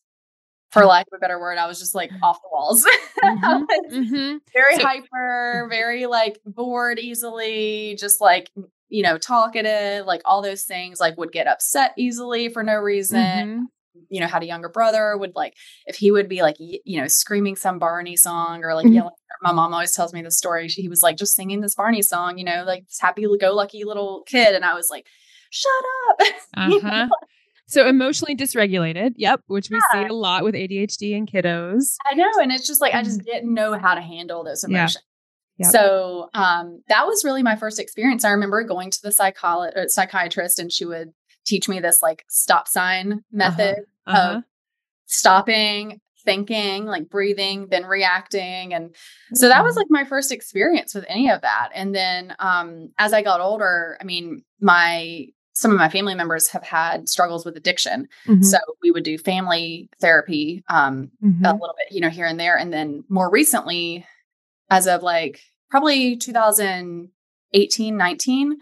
for 0.71 0.85
lack 0.85 1.07
of 1.13 1.17
a 1.17 1.21
better 1.21 1.41
word, 1.41 1.59
I 1.59 1.67
was 1.67 1.79
just 1.79 1.95
like 1.95 2.11
off 2.23 2.41
the 2.43 2.49
walls. 2.53 2.87
Mm-hmm. 3.25 3.97
mm-hmm. 3.97 4.37
very 4.53 4.77
So- 4.77 4.87
hyper, 4.87 5.67
very 5.71 6.07
like 6.07 6.39
bored 6.45 6.99
easily, 6.99 7.97
just 7.99 8.21
like, 8.21 8.51
you 8.89 9.03
know, 9.03 9.19
talkative, 9.19 10.07
like 10.07 10.21
all 10.27 10.43
those 10.43 10.65
things, 10.65 11.01
like 11.01 11.17
would 11.17 11.33
get 11.33 11.47
upset 11.47 11.93
easily 11.97 12.51
for 12.51 12.63
no 12.63 12.77
reason. 12.77 13.19
Mhm. 13.19 13.65
You 14.09 14.21
know, 14.21 14.27
had 14.27 14.43
a 14.43 14.47
younger 14.47 14.69
brother, 14.69 15.17
would 15.17 15.33
like, 15.35 15.55
if 15.87 15.97
he 15.97 16.11
would 16.11 16.29
be 16.29 16.43
like, 16.43 16.57
you 16.59 17.01
know, 17.01 17.07
screaming 17.09 17.57
some 17.57 17.79
Barney 17.79 18.17
song 18.17 18.63
or 18.65 18.75
like 18.75 18.87
Mhm. 18.87 18.95
yelling. 18.95 19.15
My 19.43 19.53
mom 19.53 19.73
always 19.75 19.93
tells 19.93 20.13
me 20.15 20.23
the 20.23 20.31
story. 20.31 20.69
She, 20.69 20.83
he 20.83 20.89
was 20.89 21.03
like 21.03 21.17
just 21.17 21.35
singing 21.35 21.61
this 21.61 21.75
Barney 21.75 22.03
song, 22.03 22.39
you 22.39 22.45
know, 22.45 22.65
like 22.67 22.87
this 22.87 23.01
happy 23.01 23.27
go 23.41 23.55
lucky 23.55 23.85
little 23.85 24.23
kid. 24.27 24.55
And 24.55 24.65
I 24.65 24.75
was 24.75 24.89
like, 24.91 25.07
shut 25.51 25.73
up. 26.11 26.27
Uh-huh. 26.57 27.09
So 27.69 27.87
emotionally 27.89 28.37
dysregulated. 28.37 29.15
Yep, 29.17 29.41
which 29.49 29.71
we 29.71 29.81
see 29.93 30.05
a 30.05 30.13
lot 30.13 30.45
with 30.45 30.55
ADHD 30.55 31.17
and 31.17 31.31
kiddos. 31.31 31.97
I 32.09 32.15
know. 32.15 32.31
And 32.41 32.53
it's 32.53 32.67
just 32.67 32.81
like, 32.81 32.95
I 32.95 33.03
just 33.03 33.23
didn't 33.25 33.53
know 33.53 33.77
how 33.77 33.95
to 33.97 34.01
handle 34.01 34.45
those 34.45 34.63
Mm-hmm. 34.63 34.73
Yeah. 34.73 34.79
emotions. 34.83 35.03
Yep. 35.59 35.71
So 35.73 36.29
um, 36.35 36.83
that 36.89 37.07
was 37.07 37.25
really 37.25 37.43
my 37.43 37.57
first 37.57 37.81
experience. 37.81 38.25
I 38.25 38.31
remember 38.31 38.63
going 38.63 38.91
to 38.91 39.03
the 39.03 39.09
psycholo- 39.09 39.73
or 39.75 39.89
psychiatrist 39.89 40.59
and 40.59 40.71
she 40.71 40.85
would 40.85 41.13
teach 41.47 41.69
me 41.69 41.81
this 41.81 42.03
like 42.03 42.25
stop 42.29 42.69
sign 42.69 43.23
method 43.33 43.77
Uh-huh. 44.07 44.37
of 44.37 44.45
stopping, 45.07 46.01
thinking, 46.25 46.85
like 46.87 47.09
breathing, 47.09 47.69
then 47.71 47.85
reacting. 47.87 48.75
And 48.75 48.95
so 49.35 49.49
that 49.49 49.63
was 49.65 49.77
like 49.77 49.87
my 49.89 50.05
first 50.05 50.33
experience 50.33 50.95
with 50.95 51.05
any 51.09 51.31
of 51.31 51.41
that. 51.43 51.69
And 51.75 51.95
then 51.95 52.35
um, 52.41 52.91
as 52.99 53.13
I 53.13 53.23
got 53.23 53.41
older, 53.41 53.97
I 54.01 54.05
mean, 54.05 54.43
my 54.61 55.27
some 55.53 55.71
of 55.71 55.79
my 55.79 55.89
family 55.89 56.15
members 56.15 56.49
have 56.49 56.63
had 56.65 57.09
struggles 57.09 57.47
with 57.47 57.57
addiction. 57.57 58.07
Mhm. 58.27 58.45
So 58.45 58.59
we 58.83 58.91
would 58.91 59.05
do 59.05 59.17
family 59.17 59.89
therapy 60.03 60.63
um, 60.69 61.11
Mhm. 61.25 61.41
a 61.49 61.53
little 61.53 61.75
bit, 61.79 61.93
you 61.95 62.01
know, 62.03 62.11
here 62.11 62.27
and 62.27 62.39
there. 62.39 62.59
And 62.59 62.71
then 62.73 63.05
more 63.09 63.31
recently, 63.31 64.05
as 64.69 64.87
of 64.87 65.03
like 65.03 65.41
probably 65.71 66.17
2018, 66.17 67.97
19, 67.97 68.57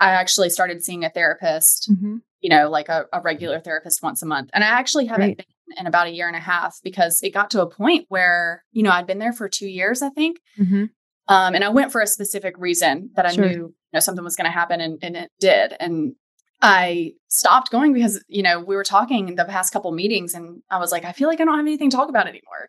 I 0.00 0.10
actually 0.10 0.50
started 0.50 0.84
seeing 0.84 1.04
a 1.04 1.10
therapist, 1.10 1.90
Mhm. 1.90 2.20
you 2.40 2.50
know, 2.50 2.68
like 2.68 2.88
a, 2.88 3.06
a 3.12 3.20
regular 3.20 3.60
therapist 3.60 4.02
once 4.02 4.22
a 4.22 4.26
month. 4.26 4.50
And 4.52 4.62
I 4.62 4.68
actually 4.68 5.06
haven't 5.06 5.38
been 5.38 5.46
in 5.78 5.86
about 5.86 6.06
a 6.06 6.10
year 6.10 6.26
and 6.28 6.36
a 6.36 6.40
half 6.40 6.78
because 6.82 7.20
it 7.22 7.30
got 7.30 7.50
to 7.52 7.62
a 7.62 7.66
point 7.70 8.06
where, 8.08 8.64
you 8.72 8.82
know, 8.82 8.90
I'd 8.90 9.06
been 9.06 9.18
there 9.18 9.32
for 9.32 9.48
two 9.48 9.66
years, 9.68 10.02
I 10.02 10.10
think. 10.10 10.38
Mhm. 10.58 10.90
Um, 11.28 11.54
and 11.54 11.64
I 11.64 11.70
went 11.70 11.90
for 11.92 12.00
a 12.00 12.06
specific 12.06 12.54
reason 12.58 13.10
that 13.16 13.26
I 13.26 13.32
Sure. 13.32 13.44
knew, 13.48 13.54
you 13.58 13.74
know, 13.92 14.00
something 14.00 14.22
was 14.22 14.36
going 14.36 14.44
to 14.44 14.50
happen 14.50 14.80
and, 14.80 14.98
and 15.02 15.16
it 15.16 15.30
did. 15.40 15.74
And 15.80 16.14
I 16.62 17.12
stopped 17.28 17.70
going 17.70 17.92
because, 17.92 18.22
you 18.28 18.42
know, 18.42 18.60
we 18.60 18.76
were 18.76 18.84
talking 18.84 19.28
in 19.28 19.34
the 19.34 19.44
past 19.44 19.72
couple 19.72 19.90
meetings 19.92 20.34
and 20.34 20.62
I 20.70 20.78
was 20.78 20.92
like, 20.92 21.04
I 21.04 21.12
feel 21.12 21.28
like 21.28 21.40
I 21.40 21.44
don't 21.44 21.56
have 21.56 21.66
anything 21.66 21.90
to 21.90 21.96
talk 21.96 22.08
about 22.08 22.26
anymore. 22.28 22.68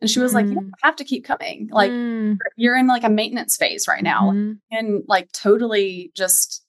And 0.00 0.08
she 0.08 0.20
was 0.20 0.32
like, 0.32 0.46
you 0.46 0.70
have 0.82 0.96
to 0.96 1.04
keep 1.04 1.24
coming. 1.24 1.68
Like 1.72 1.90
Mm. 1.90 2.38
you're 2.56 2.76
in 2.76 2.86
like 2.86 3.04
a 3.04 3.08
maintenance 3.10 3.56
phase 3.56 3.86
right 3.88 4.02
now 4.02 4.30
Mhm. 4.30 4.58
and 4.70 5.02
like 5.08 5.30
totally 5.32 6.12
just 6.14 6.64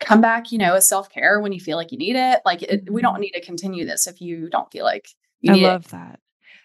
come 0.00 0.20
back, 0.20 0.50
you 0.50 0.58
know, 0.58 0.74
as 0.74 0.88
self-care 0.88 1.40
when 1.40 1.52
you 1.52 1.60
feel 1.60 1.76
like 1.76 1.92
you 1.92 1.98
need 1.98 2.16
it. 2.16 2.40
Like 2.44 2.62
it, 2.62 2.90
we 2.90 3.02
don't 3.02 3.20
need 3.20 3.32
to 3.32 3.40
continue 3.40 3.84
this 3.86 4.06
if 4.06 4.20
you 4.20 4.48
don't 4.50 4.70
feel 4.72 4.84
like 4.84 5.08
you 5.40 5.52
Mm-hmm. 5.52 5.64
I 5.64 5.68
love 5.68 5.88
that. 5.90 6.20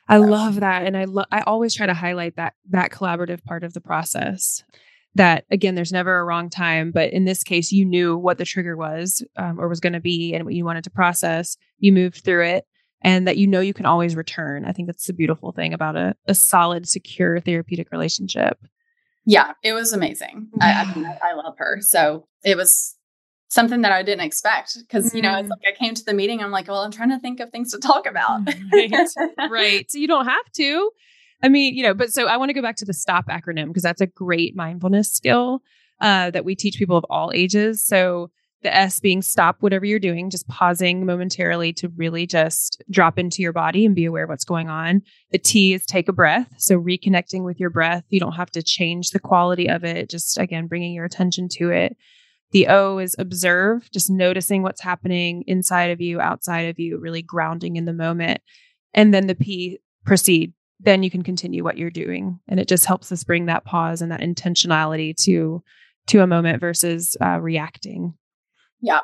I 0.08 0.18
So- 0.18 0.24
love 0.24 0.56
that, 0.60 0.86
and 0.86 0.96
I 0.98 1.06
lo- 1.06 1.26
I 1.32 1.42
always 1.42 1.74
try 1.74 1.86
to 1.86 1.94
highlight 1.94 2.36
that 2.36 2.54
that 2.70 2.92
collaborative 2.92 3.44
part 3.44 3.64
of 3.64 3.74
the 3.74 3.82
process. 3.82 4.64
That 5.16 5.46
again, 5.50 5.76
there's 5.76 5.94
never 5.94 6.20
a 6.20 6.26
wrong 6.26 6.50
time, 6.50 6.92
but 6.92 7.14
in 7.14 7.24
this 7.26 7.42
case, 7.44 7.72
you 7.72 7.86
knew 7.86 8.18
what 8.18 8.38
the 8.38 8.44
trigger 8.46 8.76
was 8.76 9.24
um, 9.38 9.60
or 9.60 9.70
was 9.70 9.80
going 9.80 9.94
to 9.94 10.02
be, 10.02 10.34
and 10.34 10.44
what 10.44 10.54
you 10.54 10.66
wanted 10.66 10.84
to 10.84 10.90
process. 10.90 11.56
You 11.80 11.94
moved 11.94 12.24
through 12.26 12.44
it, 12.46 12.66
and 13.02 13.26
that 13.28 13.38
you 13.38 13.48
know 13.48 13.62
you 13.62 13.74
can 13.74 13.86
always 13.86 14.16
return. 14.16 14.66
I 14.66 14.74
think 14.74 14.88
that's 14.88 15.08
the 15.08 15.14
beautiful 15.14 15.54
thing 15.54 15.74
about 15.74 15.96
a 15.96 16.16
a 16.28 16.36
solid, 16.36 16.88
secure 16.88 17.40
therapeutic 17.40 17.88
relationship. 17.92 18.58
Yeah, 19.26 19.54
it 19.64 19.74
was 19.74 19.92
amazing. 19.94 20.50
I, 20.62 20.72
I, 20.74 20.94
mean, 20.96 21.06
I, 21.24 21.30
I 21.30 21.34
love 21.34 21.56
her. 21.58 21.78
So 21.82 22.28
it 22.44 22.58
was 22.58 22.95
something 23.56 23.82
that 23.82 23.92
I 23.92 24.04
didn't 24.04 24.26
expect 24.26 24.78
because, 24.78 25.16
you 25.16 25.22
know, 25.22 25.34
it's 25.40 25.48
Mm. 25.48 25.52
like 25.52 25.64
I 25.68 25.72
came 25.72 25.96
to 25.96 26.04
the 26.06 26.14
meeting. 26.14 26.42
I'm 26.44 26.52
like, 26.52 26.68
well, 26.68 26.82
I'm 26.82 26.92
trying 26.92 27.10
to 27.10 27.20
think 27.20 27.40
of 27.40 27.50
things 27.50 27.72
to 27.72 27.80
talk 27.80 28.06
about. 28.06 28.42
Right. 28.72 28.92
right. 29.50 29.90
So 29.92 29.98
you 29.98 30.08
don't 30.08 30.26
have 30.26 30.52
to. 30.58 30.92
I 31.42 31.50
mean, 31.50 31.76
you 31.76 31.84
know, 31.84 31.94
but 31.94 32.12
so 32.12 32.28
I 32.28 32.38
want 32.38 32.50
to 32.50 32.54
go 32.54 32.62
back 32.62 32.76
to 32.78 32.86
the 32.86 32.94
STOP 32.94 33.28
acronym 33.28 33.68
because 33.68 33.84
that's 33.84 34.02
a 34.02 34.08
great 34.08 34.56
mindfulness 34.56 35.12
skill 35.12 35.62
uh, 36.02 36.30
that 36.32 36.46
we 36.46 36.56
teach 36.56 36.78
people 36.78 36.98
of 36.98 37.06
all 37.10 37.32
ages. 37.34 37.86
So 37.86 38.32
the 38.64 38.76
S 38.76 39.00
being 39.00 39.22
stop 39.22 39.58
whatever 39.60 39.86
you're 39.86 40.00
doing, 40.00 40.30
just 40.32 40.48
pausing 40.48 41.06
momentarily 41.06 41.72
to 41.74 41.90
really 41.90 42.26
just 42.26 42.82
drop 42.90 43.20
into 43.20 43.42
your 43.44 43.54
body 43.54 43.86
and 43.86 43.94
be 43.94 44.06
aware 44.06 44.24
of 44.24 44.30
what's 44.30 44.44
going 44.46 44.70
on. 44.70 45.02
The 45.32 45.38
T 45.38 45.74
is 45.74 45.86
take 45.86 46.10
a 46.10 46.14
breath. 46.14 46.50
So 46.58 46.82
reconnecting 46.82 47.44
with 47.46 47.60
your 47.60 47.70
breath. 47.70 48.04
You 48.10 48.20
don't 48.20 48.32
have 48.34 48.50
to 48.52 48.64
change 48.64 49.12
the 49.12 49.20
quality 49.20 49.70
of 49.70 49.84
it, 49.84 50.10
just 50.10 50.38
again, 50.40 50.66
bringing 50.68 50.94
your 50.94 51.06
attention 51.06 51.48
to 51.60 51.70
it. 51.70 51.96
The 52.52 52.68
O 52.68 53.00
is 53.00 53.16
observe, 53.20 53.90
just 53.92 54.10
noticing 54.10 54.62
what's 54.62 54.82
happening 54.82 55.44
inside 55.48 55.92
of 55.92 56.00
you, 56.00 56.22
outside 56.22 56.70
of 56.70 56.80
you, 56.80 56.98
really 57.00 57.22
grounding 57.22 57.76
in 57.76 57.86
the 57.86 57.94
moment. 57.94 58.42
And 58.94 59.14
then 59.14 59.28
the 59.28 59.36
P, 59.36 59.80
proceed. 60.06 60.54
Then 60.80 61.04
you 61.04 61.10
can 61.10 61.24
continue 61.24 61.64
what 61.64 61.78
you're 61.78 61.90
doing. 61.90 62.40
And 62.48 62.60
it 62.60 62.68
just 62.68 62.86
helps 62.86 63.12
us 63.12 63.24
bring 63.24 63.46
that 63.46 63.66
pause 63.66 64.02
and 64.02 64.12
that 64.12 64.22
intentionality 64.22 65.16
to 65.24 65.64
to 66.08 66.20
a 66.22 66.28
moment 66.28 66.62
versus 66.62 67.18
uh, 67.20 67.40
reacting. 67.40 68.14
yeah. 68.80 69.00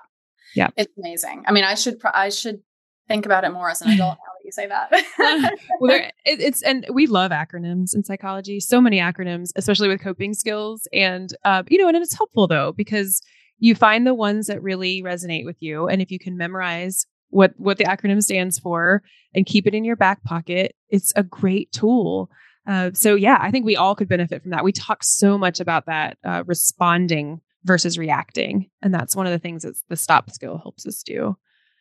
Yeah. 0.55 0.69
It's 0.75 0.91
amazing. 0.97 1.43
I 1.47 1.51
mean, 1.51 1.63
I 1.63 1.75
should, 1.75 1.99
I 2.03 2.29
should 2.29 2.61
think 3.07 3.25
about 3.25 3.43
it 3.43 3.51
more 3.51 3.69
as 3.69 3.81
an 3.81 3.89
adult 3.91 4.17
now 4.17 4.33
that 4.37 4.45
you 4.45 4.51
say 4.51 4.67
that. 4.67 5.57
well, 5.79 5.91
there, 5.91 6.11
it, 6.25 6.39
it's 6.39 6.61
and 6.61 6.85
we 6.91 7.07
love 7.07 7.31
acronyms 7.31 7.95
in 7.95 8.03
psychology. 8.03 8.59
So 8.59 8.81
many 8.81 8.99
acronyms, 8.99 9.51
especially 9.55 9.87
with 9.87 10.01
coping 10.01 10.33
skills, 10.33 10.87
and 10.93 11.33
uh, 11.43 11.63
you 11.69 11.77
know, 11.77 11.87
and 11.87 11.97
it's 11.97 12.15
helpful 12.15 12.47
though 12.47 12.73
because 12.73 13.21
you 13.61 13.75
find 13.75 14.05
the 14.05 14.13
ones 14.13 14.47
that 14.47 14.61
really 14.61 15.01
resonate 15.01 15.45
with 15.45 15.55
you, 15.61 15.87
and 15.87 16.01
if 16.01 16.11
you 16.11 16.19
can 16.19 16.35
memorize 16.35 17.05
what 17.29 17.53
what 17.55 17.77
the 17.77 17.85
acronym 17.85 18.21
stands 18.21 18.59
for 18.59 19.01
and 19.33 19.45
keep 19.45 19.65
it 19.65 19.73
in 19.73 19.85
your 19.85 19.95
back 19.95 20.21
pocket, 20.25 20.75
it's 20.89 21.13
a 21.15 21.23
great 21.23 21.71
tool. 21.71 22.29
Uh, 22.67 22.91
so 22.93 23.15
yeah, 23.15 23.37
I 23.39 23.51
think 23.51 23.65
we 23.65 23.77
all 23.77 23.95
could 23.95 24.09
benefit 24.09 24.41
from 24.41 24.51
that. 24.51 24.63
We 24.63 24.71
talk 24.73 25.03
so 25.03 25.37
much 25.37 25.59
about 25.59 25.85
that 25.85 26.17
uh, 26.25 26.43
responding 26.45 27.39
versus 27.63 27.97
reacting, 27.97 28.69
and 28.81 28.93
that's 28.93 29.15
one 29.15 29.25
of 29.27 29.31
the 29.31 29.39
things 29.39 29.63
that 29.63 29.75
the 29.89 29.95
stop 29.95 30.29
skill 30.31 30.57
helps 30.57 30.85
us 30.85 31.03
do. 31.03 31.37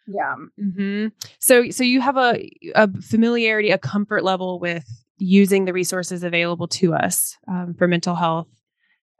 yeah. 0.06 0.34
hmm 0.58 1.08
So, 1.38 1.70
so 1.70 1.82
you 1.84 2.00
have 2.00 2.16
a, 2.16 2.48
a 2.74 2.88
familiarity, 3.00 3.70
a 3.70 3.78
comfort 3.78 4.22
level 4.24 4.60
with 4.60 4.84
using 5.18 5.64
the 5.64 5.72
resources 5.72 6.22
available 6.22 6.68
to 6.68 6.94
us 6.94 7.36
um, 7.48 7.74
for 7.78 7.86
mental 7.88 8.14
health 8.14 8.48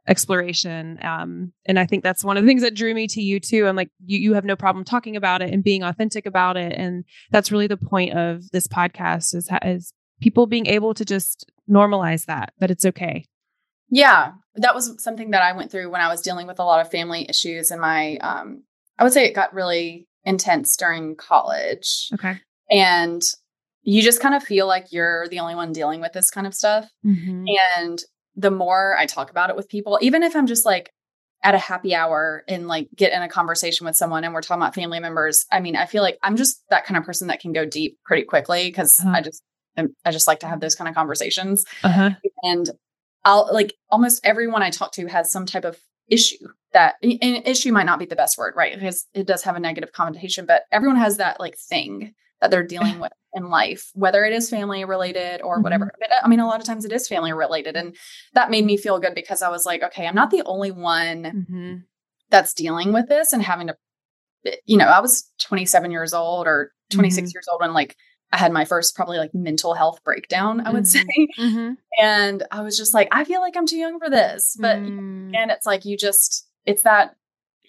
exploration, 0.07 0.99
um, 1.03 1.53
and 1.67 1.79
I 1.79 1.87
think 1.87 2.03
that's 2.03 2.25
one 2.25 2.37
of 2.37 2.43
the 2.43 2.49
things 2.49 2.63
that 2.63 2.75
drew 2.75 2.95
me 2.95 3.07
to 3.09 3.23
you 3.23 3.41
too. 3.41 3.67
I'm 3.67 3.77
like, 3.77 3.91
you 4.05 4.19
you 4.19 4.35
have 4.35 4.45
no 4.45 4.57
problem 4.57 4.85
talking 4.85 5.17
about 5.17 5.43
it 5.43 5.53
and 5.53 5.63
being 5.63 5.83
authentic 5.83 6.27
about 6.27 6.57
it, 6.57 6.73
and 6.73 7.05
that's 7.31 7.53
really 7.53 7.67
the 7.67 7.77
point 7.77 8.17
of 8.17 8.51
this 8.51 8.67
podcast 8.67 9.35
is 9.35 9.49
is 9.65 9.93
people 10.21 10.47
being 10.47 10.67
able 10.67 10.95
to 10.95 11.05
just 11.05 11.51
normalize 11.69 12.27
that 12.27 12.53
that 12.59 12.71
it's 12.71 12.85
okay. 12.85 13.27
Yeah, 13.91 14.33
that 14.55 14.75
was 14.75 15.03
something 15.03 15.31
that 15.31 15.43
I 15.43 15.53
went 15.53 15.71
through 15.71 15.91
when 15.91 16.01
I 16.01 16.09
was 16.09 16.21
dealing 16.21 16.47
with 16.47 16.59
a 16.59 16.65
lot 16.65 16.81
of 16.81 16.91
family 16.91 17.27
issues 17.29 17.71
and 17.71 17.81
my 17.81 18.17
um 18.19 18.63
I 18.99 19.05
would 19.05 19.13
say 19.13 19.25
it 19.25 19.35
got 19.35 19.55
really 19.55 20.07
intense 20.25 20.77
during 20.77 21.17
college. 21.17 22.09
Okay. 22.15 22.39
And 22.71 23.23
you 23.83 24.03
just 24.03 24.21
kind 24.21 24.35
of 24.35 24.43
feel 24.43 24.67
like 24.67 24.93
you're 24.93 25.27
the 25.29 25.41
only 25.41 25.55
one 25.55 25.73
dealing 25.73 26.01
with 26.01 26.13
this 26.13 26.31
kind 26.31 26.47
of 26.47 26.55
stuff. 26.55 26.89
Mm-hmm. 27.05 27.47
And 27.79 27.99
the 28.37 28.51
more 28.51 28.97
I 28.99 29.07
talk 29.07 29.31
about 29.31 29.51
it 29.51 29.57
with 29.57 29.69
people, 29.69 29.99
even 30.03 30.23
if 30.23 30.35
I'm 30.37 30.47
just 30.47 30.65
like 30.65 30.93
at 31.43 31.55
a 31.55 31.59
happy 31.59 31.95
hour 31.95 32.45
and 32.49 32.69
like 32.69 32.89
get 32.95 33.13
in 33.13 33.23
a 33.23 33.29
conversation 33.29 33.87
with 33.87 33.97
someone 33.97 34.25
and 34.25 34.35
we're 34.35 34.43
talking 34.43 34.63
about 34.63 34.75
family 34.75 35.01
members, 35.01 35.47
I 35.51 35.61
mean, 35.61 35.75
I 35.77 35.87
feel 35.87 36.03
like 36.03 36.19
I'm 36.23 36.37
just 36.37 36.63
that 36.71 36.85
kind 36.85 36.99
of 36.99 37.05
person 37.05 37.29
that 37.29 37.41
can 37.41 37.53
go 37.53 37.65
deep 37.65 37.99
pretty 38.05 38.25
quickly 38.25 38.69
because 38.69 39.01
Uh-huh. 39.01 39.11
I 39.17 39.21
just 39.23 39.43
I'm- 39.77 39.95
just 40.11 40.27
like 40.27 40.41
to 40.41 40.47
have 40.47 40.61
those 40.61 40.75
kind 40.75 40.89
of 40.89 40.95
conversations 40.95 41.65
Uh 41.83 41.89
huh. 41.93 42.11
and 42.43 42.69
I'll 43.25 43.49
like 43.53 43.75
almost 43.91 44.21
everyone 44.25 44.63
I 44.63 44.71
talk 44.71 44.93
to 44.93 45.07
has 45.07 45.31
some 45.31 45.47
type 45.47 45.65
of 45.65 45.79
issue 46.09 46.49
that 46.73 46.95
and 47.03 47.19
issue 47.47 47.73
might 47.73 47.87
not 47.87 47.99
be 47.99 48.05
the 48.07 48.17
best 48.17 48.37
word, 48.39 48.55
right? 48.57 48.75
Because 48.75 49.07
it 49.15 49.27
does 49.27 49.43
have 49.45 49.57
a 49.57 49.61
negative 49.61 49.93
connotation, 49.93 50.45
but 50.47 50.63
everyone 50.73 50.97
has 50.99 51.17
that 51.19 51.39
like 51.41 51.57
thing 51.57 52.15
that 52.41 52.51
they're 52.51 52.67
dealing 52.67 52.99
with 53.01 53.13
in 53.33 53.49
life, 53.49 53.91
whether 53.95 54.25
it 54.25 54.33
is 54.33 54.51
family 54.51 54.85
related 54.85 55.41
or 55.43 55.61
whatever. 55.61 55.93
But 56.01 56.11
I 56.23 56.29
mean, 56.29 56.41
a 56.41 56.47
lot 56.47 56.61
of 56.61 56.67
times 56.67 56.85
it 56.85 56.93
is 56.93 57.07
family 57.09 57.33
related. 57.33 57.77
And 57.77 57.95
that 58.35 58.51
made 58.51 58.65
me 58.65 58.77
feel 58.77 58.99
good 58.99 59.15
because 59.15 59.41
I 59.43 59.49
was 59.51 59.65
like, 59.65 59.83
okay, 59.85 60.07
I'm 60.07 60.15
not 60.15 60.31
the 60.31 60.43
only 60.47 60.71
one 60.71 61.23
Mm-hmm. 61.23 61.75
that's 62.31 62.55
dealing 62.55 62.93
with 62.93 63.09
this 63.09 63.33
and 63.33 63.43
having 63.43 63.69
to, 63.69 63.77
you 64.67 64.77
know, 64.77 64.87
I 64.87 65.01
was 65.01 65.31
27 65.43 65.91
years 65.91 66.13
old 66.13 66.47
or 66.47 66.73
26 66.91 67.31
Mhm. 67.31 67.35
years 67.35 67.47
old 67.51 67.61
when 67.61 67.73
like 67.73 67.97
I 68.33 68.37
had 68.37 68.53
my 68.53 68.65
first 68.65 68.95
probably 68.97 69.19
like 69.19 69.35
mental 69.35 69.75
health 69.75 70.03
breakdown, 70.05 70.67
I 70.67 70.71
would 70.73 70.87
say. 70.97 71.05
Mm-hmm. 71.39 71.73
And 72.01 72.43
I 72.51 72.63
was 72.63 72.77
just 72.77 72.95
like, 72.95 73.09
I 73.13 73.25
feel 73.25 73.41
like 73.41 73.57
I'm 73.57 73.67
too 73.67 73.77
young 73.79 73.99
for 73.99 74.09
this. 74.11 74.57
But 74.59 74.79
Mm. 74.79 75.29
again, 75.29 75.51
it's 75.51 75.67
like 75.67 75.85
you 75.85 75.97
just, 75.97 76.49
it's 76.65 76.83
that 76.83 77.15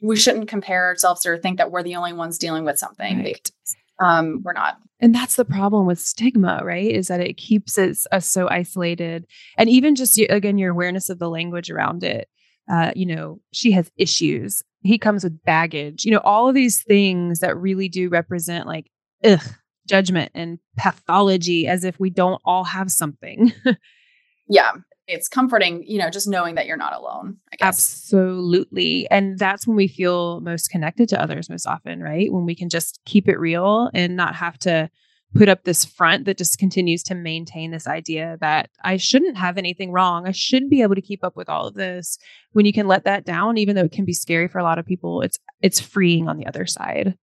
we 0.04 0.16
shouldn't 0.16 0.48
compare 0.48 0.86
ourselves 0.86 1.26
or 1.26 1.38
think 1.38 1.58
that 1.60 1.70
we're 1.72 1.84
the 1.84 1.96
only 1.96 2.14
ones 2.14 2.38
dealing 2.40 2.66
with 2.66 2.80
something. 2.80 3.18
Right. 3.18 3.26
because 3.44 3.76
um, 4.02 4.42
we're 4.44 4.54
not. 4.54 4.78
And 5.00 5.16
that's 5.16 5.36
the 5.36 5.46
problem 5.46 5.86
with 5.86 6.00
stigma, 6.00 6.62
right? 6.64 6.92
Is 6.92 7.08
that 7.08 7.22
it 7.22 7.38
keeps 7.38 7.78
us, 7.78 8.06
us 8.12 8.28
so 8.28 8.50
isolated. 8.50 9.26
And 9.58 9.70
even 9.70 9.96
just, 9.96 10.20
again, 10.20 10.58
your 10.58 10.72
awareness 10.72 11.10
of 11.10 11.20
the 11.20 11.30
language 11.30 11.72
around 11.72 12.04
it. 12.04 12.28
Uh, 12.72 12.92
you 12.96 13.06
know, 13.06 13.40
she 13.52 13.72
has 13.72 13.92
issues. 13.98 14.64
He 14.84 14.98
comes 14.98 15.24
with 15.24 15.44
baggage. 15.44 16.06
You 16.06 16.12
know, 16.12 16.22
all 16.24 16.48
of 16.48 16.56
these 16.56 16.84
things 16.84 17.40
that 17.40 17.58
really 17.58 17.90
do 17.90 18.10
represent 18.10 18.68
like, 18.68 18.92
ugh, 19.24 19.42
judgment 19.88 20.32
and 20.36 20.60
pathology 20.78 21.68
as 21.68 21.84
if 21.84 22.00
we 22.00 22.10
don't 22.10 22.42
all 22.46 22.64
have 22.64 22.92
something. 22.92 23.52
yeah 24.48 24.72
it's 25.12 25.28
comforting, 25.28 25.84
you 25.86 26.00
know, 26.00 26.10
just 26.10 26.28
knowing 26.28 26.56
that 26.56 26.66
you're 26.66 26.78
not 26.78 26.94
alone. 26.94 27.38
Absolutely. 27.60 29.10
And 29.12 29.38
that's 29.38 29.68
when 29.68 29.76
we 29.76 29.88
feel 29.88 30.40
most 30.40 30.70
connected 30.70 31.10
to 31.10 31.22
others 31.22 31.50
most 31.50 31.68
often, 31.68 32.02
right? 32.02 32.32
When 32.32 32.46
we 32.46 32.56
can 32.56 32.70
just 32.70 33.00
keep 33.06 33.28
it 33.28 33.38
real 33.38 33.90
and 33.94 34.16
not 34.16 34.36
have 34.36 34.58
to 34.60 34.90
put 35.34 35.50
up 35.50 35.64
this 35.64 35.86
front 35.86 36.26
that 36.26 36.38
just 36.38 36.58
continues 36.58 37.04
to 37.04 37.16
maintain 37.16 37.72
this 37.72 37.88
idea 37.88 38.38
that 38.42 38.70
I 38.84 38.98
shouldn't 38.98 39.38
have 39.38 39.58
anything 39.58 39.92
wrong. 39.92 40.28
I 40.28 40.32
should 40.32 40.70
be 40.70 40.82
able 40.82 40.96
to 40.96 41.02
keep 41.02 41.24
up 41.24 41.36
with 41.36 41.50
all 41.50 41.68
of 41.68 41.74
this. 41.74 42.18
When 42.54 42.66
you 42.66 42.74
can 42.74 42.88
let 42.88 43.06
that 43.06 43.26
down, 43.26 43.58
even 43.58 43.76
though 43.76 43.86
it 43.86 43.92
can 43.92 44.06
be 44.06 44.14
scary 44.14 44.48
for 44.48 44.60
a 44.60 44.64
lot 44.64 44.80
of 44.80 44.86
people, 44.86 45.22
it's 45.22 45.38
it's 45.62 45.80
freeing 45.80 46.28
on 46.28 46.38
the 46.38 46.48
other 46.48 46.66
side. 46.66 47.18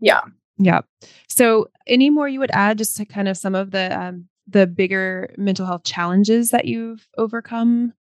Yeah. 0.00 0.20
Yeah. 0.58 0.80
So, 1.28 1.68
any 1.86 2.10
more 2.10 2.28
you 2.28 2.40
would 2.40 2.50
add 2.52 2.78
just 2.78 2.96
to 2.96 3.04
kind 3.04 3.28
of 3.28 3.36
some 3.36 3.54
of 3.54 3.70
the 3.70 3.98
um, 3.98 4.28
the 4.48 4.66
bigger 4.66 5.34
mental 5.36 5.66
health 5.66 5.84
challenges 5.84 6.50
that 6.50 6.64
you've 6.64 7.06
overcome? 7.16 7.92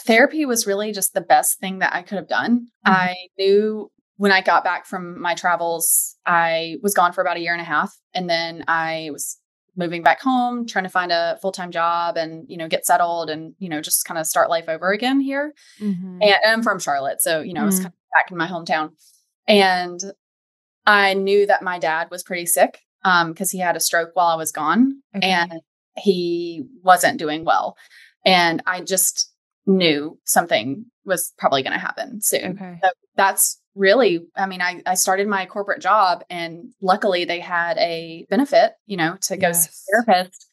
Therapy 0.00 0.46
was 0.46 0.66
really 0.66 0.92
just 0.92 1.14
the 1.14 1.20
best 1.20 1.58
thing 1.58 1.80
that 1.80 1.94
I 1.94 2.02
could 2.02 2.16
have 2.16 2.28
done. 2.28 2.68
Mm-hmm. 2.86 2.92
I 2.92 3.16
knew 3.38 3.90
when 4.16 4.32
I 4.32 4.40
got 4.40 4.64
back 4.64 4.86
from 4.86 5.20
my 5.20 5.34
travels, 5.34 6.16
I 6.26 6.76
was 6.82 6.94
gone 6.94 7.12
for 7.12 7.20
about 7.20 7.36
a 7.36 7.40
year 7.40 7.52
and 7.52 7.60
a 7.60 7.64
half. 7.64 7.96
And 8.14 8.28
then 8.28 8.64
I 8.68 9.10
was 9.12 9.38
moving 9.76 10.02
back 10.02 10.20
home, 10.20 10.66
trying 10.66 10.84
to 10.84 10.90
find 10.90 11.12
a 11.12 11.38
full 11.40 11.52
time 11.52 11.70
job 11.70 12.16
and, 12.16 12.44
you 12.48 12.56
know, 12.56 12.68
get 12.68 12.84
settled 12.84 13.30
and, 13.30 13.54
you 13.58 13.68
know, 13.68 13.80
just 13.80 14.04
kind 14.04 14.18
of 14.18 14.26
start 14.26 14.50
life 14.50 14.68
over 14.68 14.90
again 14.90 15.20
here. 15.20 15.54
Mm-hmm. 15.80 16.18
And, 16.20 16.34
I'm 16.46 16.62
from 16.62 16.80
Charlotte. 16.80 17.22
So, 17.22 17.40
you 17.40 17.54
know, 17.54 17.60
mm-hmm. 17.60 17.64
I 17.64 17.66
was 17.66 17.80
kind 17.80 17.86
of 17.86 17.92
back 18.16 18.30
in 18.30 18.36
my 18.36 18.48
hometown. 18.48 18.90
And 19.46 20.00
I 20.84 21.14
knew 21.14 21.46
that 21.46 21.62
my 21.62 21.78
dad 21.78 22.08
was 22.10 22.22
pretty 22.22 22.46
sick 22.46 22.80
um 23.04 23.32
because 23.32 23.50
he 23.50 23.58
had 23.58 23.76
a 23.76 23.80
stroke 23.80 24.10
while 24.14 24.28
I 24.28 24.36
was 24.36 24.52
gone 24.52 25.00
okay. 25.16 25.28
and 25.28 25.52
he 25.96 26.64
wasn't 26.82 27.18
doing 27.18 27.44
well 27.44 27.76
and 28.24 28.62
I 28.66 28.80
just 28.80 29.32
knew 29.66 30.18
something 30.24 30.86
was 31.04 31.32
probably 31.38 31.62
going 31.62 31.72
to 31.72 31.78
happen 31.78 32.20
soon. 32.20 32.52
Okay. 32.52 32.78
So 32.82 32.90
that's 33.16 33.60
really 33.74 34.26
I 34.36 34.46
mean 34.46 34.60
I 34.60 34.82
I 34.86 34.94
started 34.94 35.28
my 35.28 35.46
corporate 35.46 35.80
job 35.80 36.24
and 36.30 36.72
luckily 36.80 37.24
they 37.24 37.40
had 37.40 37.78
a 37.78 38.26
benefit, 38.30 38.72
you 38.86 38.96
know, 38.96 39.16
to 39.22 39.36
go 39.36 39.48
yes. 39.48 39.64
see 39.64 39.92
a 39.98 40.02
therapist. 40.04 40.46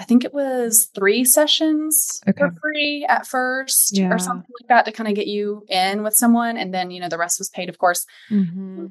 I 0.00 0.04
think 0.04 0.24
it 0.24 0.32
was 0.32 0.88
three 0.94 1.24
sessions 1.24 2.20
okay. 2.28 2.38
for 2.38 2.52
free 2.60 3.04
at 3.08 3.26
first 3.26 3.96
yeah. 3.98 4.10
or 4.10 4.18
something 4.18 4.46
like 4.60 4.68
that 4.68 4.84
to 4.84 4.92
kind 4.92 5.08
of 5.08 5.16
get 5.16 5.26
you 5.26 5.64
in 5.68 6.04
with 6.04 6.14
someone. 6.14 6.56
And 6.56 6.72
then, 6.72 6.92
you 6.92 7.00
know, 7.00 7.08
the 7.08 7.18
rest 7.18 7.40
was 7.40 7.48
paid, 7.48 7.68
of 7.68 7.78
course. 7.78 8.06
Mm-hmm. 8.30 8.86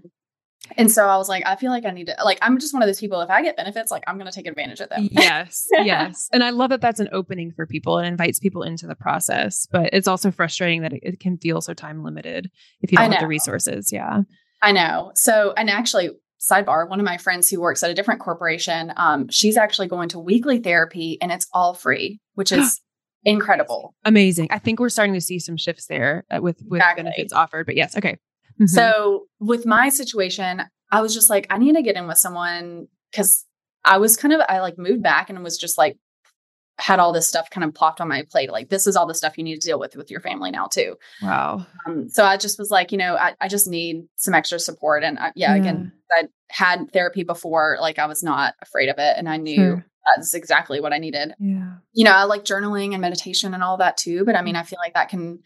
And 0.76 0.92
so 0.92 1.08
I 1.08 1.16
was 1.18 1.30
like, 1.30 1.46
I 1.46 1.56
feel 1.56 1.72
like 1.72 1.86
I 1.86 1.92
need 1.92 2.08
to, 2.08 2.16
like, 2.24 2.40
I'm 2.42 2.60
just 2.60 2.74
one 2.74 2.84
of 2.84 2.88
those 2.88 3.00
people. 3.00 3.22
If 3.22 3.30
I 3.30 3.42
get 3.42 3.56
benefits, 3.56 3.90
like, 3.90 4.04
I'm 4.06 4.18
going 4.18 4.30
to 4.30 4.36
take 4.36 4.48
advantage 4.48 4.82
of 4.82 4.90
them. 4.90 5.08
yes. 5.12 5.68
Yes. 5.78 6.28
And 6.34 6.44
I 6.44 6.50
love 6.50 6.72
that 6.72 6.82
that's 6.82 7.00
an 7.00 7.08
opening 7.14 7.54
for 7.56 7.66
people 7.66 7.98
and 7.98 8.08
invites 8.08 8.40
people 8.40 8.64
into 8.64 8.88
the 8.88 8.96
process. 8.96 9.68
But 9.72 9.92
it's 9.94 10.08
also 10.08 10.32
frustrating 10.32 10.82
that 10.82 10.92
it, 10.92 11.00
it 11.04 11.20
can 11.20 11.38
feel 11.38 11.62
so 11.62 11.74
time 11.74 12.04
limited 12.04 12.50
if 12.82 12.92
you 12.92 12.98
don't 12.98 13.12
have 13.12 13.22
the 13.22 13.28
resources. 13.28 13.92
Yeah. 13.94 14.24
I 14.62 14.72
know. 14.72 15.12
So, 15.16 15.54
and 15.56 15.70
actually, 15.70 16.10
sidebar, 16.40 16.90
one 16.90 17.00
of 17.00 17.06
my 17.06 17.18
friends 17.18 17.50
who 17.50 17.62
works 17.62 17.84
at 17.84 17.92
a 17.92 17.94
different 17.94 18.20
corporation, 18.20 18.92
um, 18.98 19.30
she's 19.30 19.58
actually 19.58 19.88
going 19.88 20.10
to 20.10 20.20
weekly 20.20 20.60
therapy 20.60 21.18
and 21.22 21.32
it's 21.32 21.48
all 21.54 21.74
free, 21.74 22.20
which 22.34 22.52
is 22.52 22.82
incredible. 23.24 23.96
Amazing. 24.04 24.48
I 24.52 24.60
think 24.60 24.80
we're 24.80 24.90
starting 24.90 25.14
to 25.14 25.22
see 25.22 25.40
some 25.40 25.58
shifts 25.58 25.88
there 25.88 26.26
uh, 26.30 26.42
with, 26.42 26.62
with 26.68 26.80
exactly. 26.80 27.04
benefits 27.04 27.34
offered. 27.34 27.66
But 27.66 27.76
yes, 27.76 27.96
okay. 27.98 28.18
Mm-hmm. 28.60 28.66
So 28.68 29.28
with 29.40 29.66
my 29.66 29.90
situation, 29.90 30.64
I 30.92 31.02
was 31.02 31.14
just 31.14 31.30
like, 31.30 31.48
I 31.50 31.58
need 31.58 31.76
to 31.76 31.82
get 31.82 31.96
in 31.96 32.08
with 32.08 32.18
someone 32.18 32.88
because 33.12 33.46
I 33.86 33.98
was 33.98 34.18
kind 34.18 34.34
of, 34.34 34.42
I 34.50 34.60
like 34.60 34.78
moved 34.78 35.04
back 35.04 35.30
and 35.30 35.44
was 35.44 35.58
just 35.58 35.78
like, 35.78 35.98
had 36.80 37.00
all 37.00 37.12
this 37.12 37.28
stuff 37.28 37.50
kind 37.50 37.64
of 37.64 37.74
plopped 37.74 38.00
on 38.00 38.08
my 38.08 38.24
plate. 38.30 38.52
Like, 38.52 38.70
this 38.70 38.86
is 38.86 38.96
all 38.96 39.08
the 39.08 39.16
stuff 39.16 39.36
you 39.36 39.44
need 39.44 39.60
to 39.60 39.68
deal 39.68 39.80
with 39.80 39.96
with 39.96 40.12
your 40.12 40.20
family 40.20 40.52
now, 40.52 40.68
too. 40.68 40.96
Wow. 41.24 41.66
Um, 41.88 42.08
so 42.08 42.24
I 42.24 42.38
just 42.38 42.60
was 42.60 42.70
like, 42.70 42.92
you 42.92 43.00
know, 43.00 43.16
I, 43.16 43.34
I 43.42 43.48
just 43.48 43.68
need 43.68 44.04
some 44.16 44.36
extra 44.36 44.60
support. 44.60 45.04
And 45.04 45.18
I, 45.18 45.32
yeah, 45.36 45.56
yeah, 45.56 45.62
again, 45.62 45.92
I 46.12 46.26
had 46.50 46.92
therapy 46.94 47.24
before. 47.24 47.78
Like, 47.82 47.98
I 47.98 48.06
was 48.06 48.22
not 48.22 48.54
afraid 48.62 48.90
of 48.90 49.00
it. 49.00 49.16
And 49.18 49.28
I 49.28 49.38
knew 49.38 49.56
sure. 49.56 49.86
that's 50.16 50.36
exactly 50.36 50.80
what 50.80 50.94
I 50.94 51.00
needed. 51.00 51.34
Yeah. 51.40 51.78
You 51.94 52.06
know, 52.06 52.12
I 52.12 52.26
like 52.26 52.46
journaling 52.46 52.94
and 52.94 53.02
meditation 53.02 53.56
and 53.56 53.64
all 53.64 53.78
that, 53.78 53.98
too. 53.98 54.24
But 54.24 54.36
I 54.36 54.44
mean, 54.44 54.56
I 54.56 54.62
feel 54.62 54.80
like 54.80 54.94
that 54.94 55.10
can 55.10 55.40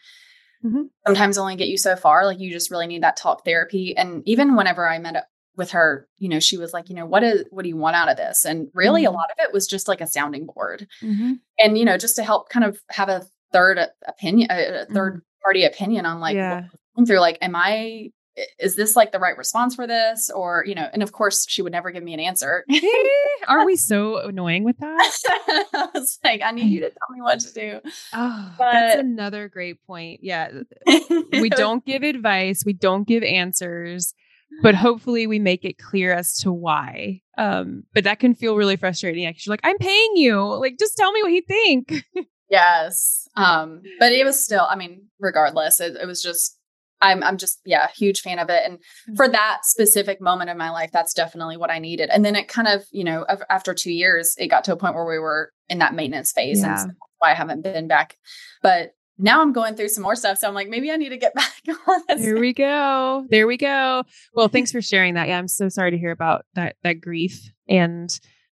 mm-hmm. 0.63 0.83
sometimes 1.05 1.37
only 1.37 1.55
get 1.55 1.67
you 1.67 1.77
so 1.77 1.95
far. 1.95 2.25
Like 2.25 2.39
you 2.39 2.51
just 2.51 2.71
really 2.71 2.87
need 2.87 3.03
that 3.03 3.17
talk 3.17 3.43
therapy. 3.45 3.95
And 3.95 4.23
even 4.25 4.55
whenever 4.55 4.87
I 4.87 4.99
met 4.99 5.15
up 5.15 5.27
with 5.55 5.71
her, 5.71 6.07
you 6.17 6.29
know, 6.29 6.39
she 6.39 6.57
was 6.57 6.73
like, 6.73 6.89
you 6.89 6.95
know, 6.95 7.05
what 7.05 7.23
is 7.23 7.45
what 7.49 7.63
do 7.63 7.69
you 7.69 7.77
want 7.77 7.95
out 7.95 8.09
of 8.09 8.17
this? 8.17 8.45
And 8.45 8.69
really 8.73 9.03
mm-hmm. 9.03 9.13
a 9.13 9.17
lot 9.17 9.31
of 9.31 9.43
it 9.43 9.53
was 9.53 9.67
just 9.67 9.87
like 9.87 10.01
a 10.01 10.07
sounding 10.07 10.45
board. 10.45 10.87
Mm-hmm. 11.01 11.33
And, 11.59 11.77
you 11.77 11.85
know, 11.85 11.97
just 11.97 12.15
to 12.15 12.23
help 12.23 12.49
kind 12.49 12.65
of 12.65 12.79
have 12.89 13.09
a 13.09 13.25
third 13.51 13.79
opinion, 14.07 14.49
a 14.49 14.85
3rd 14.89 14.89
mm-hmm. 14.89 15.17
party 15.43 15.65
opinion 15.65 16.05
on 16.05 16.19
like 16.19 16.35
yeah. 16.35 16.67
through 17.05 17.19
like, 17.19 17.37
am 17.41 17.55
I 17.55 18.11
is 18.59 18.75
this 18.75 18.95
like 18.95 19.11
the 19.11 19.19
right 19.19 19.37
response 19.37 19.75
for 19.75 19.87
this? 19.87 20.29
Or 20.29 20.63
you 20.65 20.75
know 20.75 20.87
and 20.93 21.03
of 21.03 21.11
course 21.11 21.45
she 21.47 21.61
would 21.61 21.71
never 21.71 21.91
give 21.91 22.03
me 22.03 22.13
an 22.13 22.19
answer. 22.19 22.65
Are 23.47 23.65
we 23.65 23.75
so 23.75 24.17
annoying 24.17 24.63
with 24.63 24.77
that? 24.77 25.11
I 25.73 25.89
was 25.93 26.19
like 26.23 26.41
i 26.43 26.51
need 26.51 26.67
you 26.67 26.81
to 26.81 26.89
tell 26.89 27.09
me 27.11 27.21
what 27.21 27.39
to 27.41 27.53
do. 27.53 27.79
Oh 28.13 28.53
but, 28.57 28.71
that's 28.71 28.99
another 28.99 29.49
great 29.49 29.85
point. 29.85 30.21
Yeah 30.23 30.51
we 31.31 31.49
don't 31.49 31.85
give 31.85 32.03
advice 32.03 32.63
we 32.65 32.73
don't 32.73 33.07
give 33.07 33.23
answers 33.23 34.13
but 34.61 34.75
hopefully 34.75 35.27
we 35.27 35.39
make 35.39 35.65
it 35.65 35.77
clear 35.77 36.13
as 36.13 36.37
to 36.37 36.51
why. 36.51 37.21
Um 37.37 37.83
but 37.93 38.03
that 38.05 38.19
can 38.19 38.35
feel 38.35 38.55
really 38.55 38.77
frustrating 38.77 39.27
because 39.29 39.45
you're 39.45 39.53
like 39.53 39.61
i'm 39.63 39.77
paying 39.77 40.11
you 40.15 40.41
like 40.41 40.77
just 40.79 40.97
tell 40.97 41.11
me 41.11 41.21
what 41.23 41.31
you 41.31 41.41
think. 41.41 42.05
Yes 42.49 43.27
um 43.35 43.81
but 43.99 44.11
it 44.11 44.25
was 44.25 44.43
still 44.43 44.67
i 44.69 44.75
mean 44.75 45.07
regardless 45.19 45.79
it, 45.79 45.95
it 45.95 46.05
was 46.05 46.21
just 46.21 46.57
I'm 47.01 47.23
I'm 47.23 47.37
just 47.37 47.61
yeah, 47.65 47.87
huge 47.95 48.21
fan 48.21 48.39
of 48.39 48.49
it. 48.49 48.63
And 48.65 48.77
mm-hmm. 48.77 49.15
for 49.15 49.27
that 49.27 49.59
specific 49.63 50.21
moment 50.21 50.49
in 50.49 50.57
my 50.57 50.69
life, 50.69 50.91
that's 50.91 51.13
definitely 51.13 51.57
what 51.57 51.71
I 51.71 51.79
needed. 51.79 52.09
And 52.11 52.23
then 52.23 52.35
it 52.35 52.47
kind 52.47 52.67
of, 52.67 52.85
you 52.91 53.03
know, 53.03 53.25
after 53.49 53.73
2 53.73 53.91
years, 53.91 54.35
it 54.37 54.47
got 54.47 54.63
to 54.65 54.73
a 54.73 54.77
point 54.77 54.95
where 54.95 55.05
we 55.05 55.19
were 55.19 55.51
in 55.69 55.79
that 55.79 55.93
maintenance 55.93 56.31
phase 56.31 56.61
yeah. 56.61 56.71
and 56.71 56.79
so 56.79 56.87
why 57.19 57.31
I 57.31 57.35
haven't 57.35 57.61
been 57.61 57.87
back. 57.87 58.17
But 58.61 58.93
now 59.17 59.41
I'm 59.41 59.53
going 59.53 59.75
through 59.75 59.89
some 59.89 60.03
more 60.03 60.15
stuff. 60.15 60.39
So 60.39 60.47
I'm 60.47 60.53
like, 60.53 60.67
maybe 60.67 60.91
I 60.91 60.97
need 60.97 61.09
to 61.09 61.17
get 61.17 61.33
back 61.35 61.53
on 61.87 62.01
this. 62.09 62.21
There 62.21 62.39
we 62.39 62.53
go. 62.53 63.25
There 63.29 63.47
we 63.47 63.57
go. 63.57 64.03
Well, 64.33 64.47
thanks 64.47 64.71
for 64.71 64.81
sharing 64.81 65.13
that. 65.13 65.27
Yeah, 65.27 65.37
I'm 65.37 65.47
so 65.47 65.69
sorry 65.69 65.91
to 65.91 65.97
hear 65.97 66.11
about 66.11 66.45
that 66.55 66.75
that 66.83 67.01
grief. 67.01 67.51
And 67.69 68.09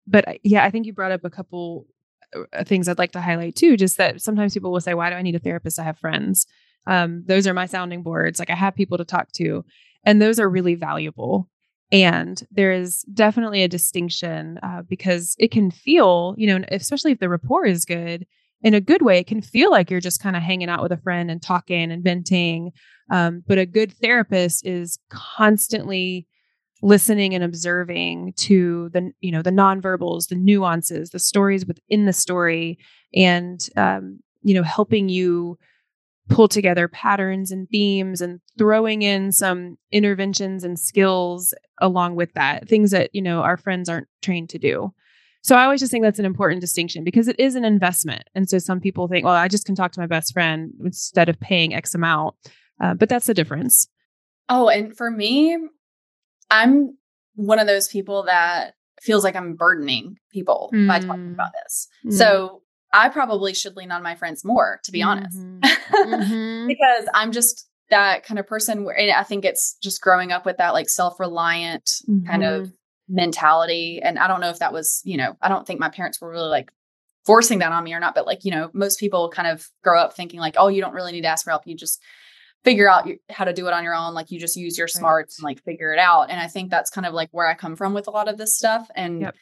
but 0.06 0.28
uh, 0.28 0.34
yeah, 0.42 0.64
I 0.64 0.70
think 0.70 0.86
you 0.86 0.92
brought 0.92 1.12
up 1.12 1.24
a 1.24 1.30
couple 1.30 1.86
uh, 2.34 2.64
things 2.64 2.88
I'd 2.88 2.98
like 2.98 3.12
to 3.12 3.20
highlight 3.20 3.56
too. 3.56 3.76
Just 3.76 3.96
that 3.98 4.20
sometimes 4.20 4.54
people 4.54 4.72
will 4.72 4.80
say, 4.80 4.94
"Why 4.94 5.10
do 5.10 5.16
I 5.16 5.22
need 5.22 5.34
a 5.34 5.40
therapist? 5.40 5.78
I 5.78 5.84
have 5.84 5.98
friends." 5.98 6.46
Um, 6.86 7.24
those 7.26 7.46
are 7.46 7.54
my 7.54 7.66
sounding 7.66 8.02
boards. 8.02 8.38
Like 8.38 8.50
I 8.50 8.54
have 8.54 8.74
people 8.74 8.98
to 8.98 9.04
talk 9.04 9.32
to, 9.32 9.64
and 10.04 10.20
those 10.20 10.38
are 10.38 10.48
really 10.48 10.74
valuable. 10.74 11.48
And 11.92 12.42
there 12.50 12.72
is 12.72 13.02
definitely 13.14 13.62
a 13.62 13.68
distinction 13.68 14.58
uh, 14.62 14.82
because 14.88 15.36
it 15.38 15.52
can 15.52 15.70
feel, 15.70 16.34
you 16.36 16.46
know, 16.46 16.64
especially 16.70 17.12
if 17.12 17.20
the 17.20 17.28
rapport 17.28 17.64
is 17.64 17.84
good, 17.84 18.26
in 18.62 18.74
a 18.74 18.80
good 18.80 19.02
way, 19.02 19.18
it 19.18 19.26
can 19.26 19.42
feel 19.42 19.70
like 19.70 19.90
you're 19.90 20.00
just 20.00 20.20
kind 20.20 20.34
of 20.34 20.42
hanging 20.42 20.68
out 20.68 20.82
with 20.82 20.92
a 20.92 20.96
friend 20.96 21.30
and 21.30 21.40
talking 21.40 21.92
and 21.92 22.02
venting. 22.02 22.72
Um, 23.10 23.44
but 23.46 23.58
a 23.58 23.66
good 23.66 23.92
therapist 23.92 24.66
is 24.66 24.98
constantly 25.10 26.26
listening 26.82 27.34
and 27.34 27.44
observing 27.44 28.32
to 28.36 28.90
the 28.90 29.10
you 29.20 29.32
know 29.32 29.40
the 29.40 29.50
nonverbals 29.50 30.28
the 30.28 30.34
nuances 30.34 31.08
the 31.08 31.18
stories 31.18 31.64
within 31.64 32.04
the 32.04 32.12
story 32.12 32.78
and 33.14 33.70
um, 33.76 34.20
you 34.42 34.52
know 34.52 34.62
helping 34.62 35.08
you 35.08 35.58
pull 36.28 36.48
together 36.48 36.88
patterns 36.88 37.50
and 37.50 37.68
themes 37.68 38.20
and 38.20 38.40
throwing 38.58 39.02
in 39.02 39.30
some 39.30 39.76
interventions 39.92 40.64
and 40.64 40.78
skills 40.78 41.54
along 41.80 42.16
with 42.16 42.32
that 42.34 42.68
things 42.68 42.90
that 42.90 43.10
you 43.12 43.22
know 43.22 43.42
our 43.42 43.56
friends 43.56 43.88
aren't 43.88 44.08
trained 44.22 44.48
to 44.48 44.58
do 44.58 44.92
so 45.42 45.54
i 45.54 45.64
always 45.64 45.80
just 45.80 45.92
think 45.92 46.02
that's 46.02 46.18
an 46.18 46.24
important 46.24 46.60
distinction 46.60 47.04
because 47.04 47.28
it 47.28 47.38
is 47.38 47.54
an 47.54 47.64
investment 47.64 48.24
and 48.34 48.48
so 48.48 48.58
some 48.58 48.80
people 48.80 49.06
think 49.06 49.24
well 49.24 49.34
i 49.34 49.46
just 49.46 49.66
can 49.66 49.74
talk 49.74 49.92
to 49.92 50.00
my 50.00 50.06
best 50.06 50.32
friend 50.32 50.72
instead 50.82 51.28
of 51.28 51.38
paying 51.38 51.74
x 51.74 51.94
amount 51.94 52.34
uh, 52.80 52.94
but 52.94 53.08
that's 53.08 53.26
the 53.26 53.34
difference 53.34 53.88
oh 54.48 54.68
and 54.68 54.96
for 54.96 55.10
me 55.10 55.56
i'm 56.50 56.96
one 57.34 57.58
of 57.58 57.66
those 57.66 57.88
people 57.88 58.24
that 58.24 58.74
feels 59.00 59.22
like 59.22 59.36
i'm 59.36 59.54
burdening 59.54 60.16
people 60.32 60.70
mm. 60.74 60.88
by 60.88 60.98
talking 60.98 61.26
hmm. 61.26 61.34
about 61.34 61.52
this 61.62 61.88
mm. 62.04 62.12
so 62.12 62.62
I 62.92 63.08
probably 63.08 63.54
should 63.54 63.76
lean 63.76 63.90
on 63.90 64.02
my 64.02 64.14
friends 64.14 64.44
more, 64.44 64.80
to 64.84 64.92
be 64.92 65.02
honest, 65.02 65.38
mm-hmm. 65.38 65.60
Mm-hmm. 66.14 66.66
because 66.66 67.06
I'm 67.14 67.32
just 67.32 67.68
that 67.90 68.24
kind 68.24 68.38
of 68.38 68.46
person 68.46 68.84
where 68.84 68.98
and 68.98 69.10
I 69.10 69.22
think 69.22 69.44
it's 69.44 69.76
just 69.82 70.00
growing 70.00 70.32
up 70.32 70.44
with 70.44 70.56
that 70.56 70.72
like 70.72 70.88
self-reliant 70.88 71.84
mm-hmm. 71.84 72.26
kind 72.26 72.44
of 72.44 72.66
mm-hmm. 72.66 73.14
mentality. 73.14 74.00
And 74.02 74.18
I 74.18 74.28
don't 74.28 74.40
know 74.40 74.50
if 74.50 74.58
that 74.58 74.72
was, 74.72 75.00
you 75.04 75.16
know, 75.16 75.36
I 75.40 75.48
don't 75.48 75.66
think 75.66 75.80
my 75.80 75.88
parents 75.88 76.20
were 76.20 76.30
really 76.30 76.48
like 76.48 76.70
forcing 77.24 77.58
that 77.58 77.72
on 77.72 77.84
me 77.84 77.94
or 77.94 78.00
not, 78.00 78.14
but 78.14 78.26
like, 78.26 78.44
you 78.44 78.50
know, 78.50 78.70
most 78.72 79.00
people 79.00 79.28
kind 79.28 79.48
of 79.48 79.66
grow 79.82 80.00
up 80.00 80.14
thinking 80.14 80.40
like, 80.40 80.54
oh, 80.58 80.68
you 80.68 80.80
don't 80.80 80.94
really 80.94 81.12
need 81.12 81.22
to 81.22 81.28
ask 81.28 81.44
for 81.44 81.50
help. 81.50 81.66
You 81.66 81.76
just 81.76 82.00
figure 82.64 82.90
out 82.90 83.08
how 83.30 83.44
to 83.44 83.52
do 83.52 83.66
it 83.66 83.72
on 83.72 83.84
your 83.84 83.94
own. 83.94 84.14
Like 84.14 84.30
you 84.30 84.40
just 84.40 84.56
use 84.56 84.78
your 84.78 84.88
smarts 84.88 85.38
right. 85.38 85.48
and 85.48 85.56
like 85.56 85.64
figure 85.64 85.92
it 85.92 85.98
out. 85.98 86.30
And 86.30 86.40
I 86.40 86.46
think 86.46 86.70
that's 86.70 86.90
kind 86.90 87.06
of 87.06 87.14
like 87.14 87.28
where 87.32 87.46
I 87.46 87.54
come 87.54 87.76
from 87.76 87.94
with 87.94 88.08
a 88.08 88.10
lot 88.10 88.28
of 88.28 88.38
this 88.38 88.56
stuff. 88.56 88.88
And 88.94 89.22
yep. 89.22 89.36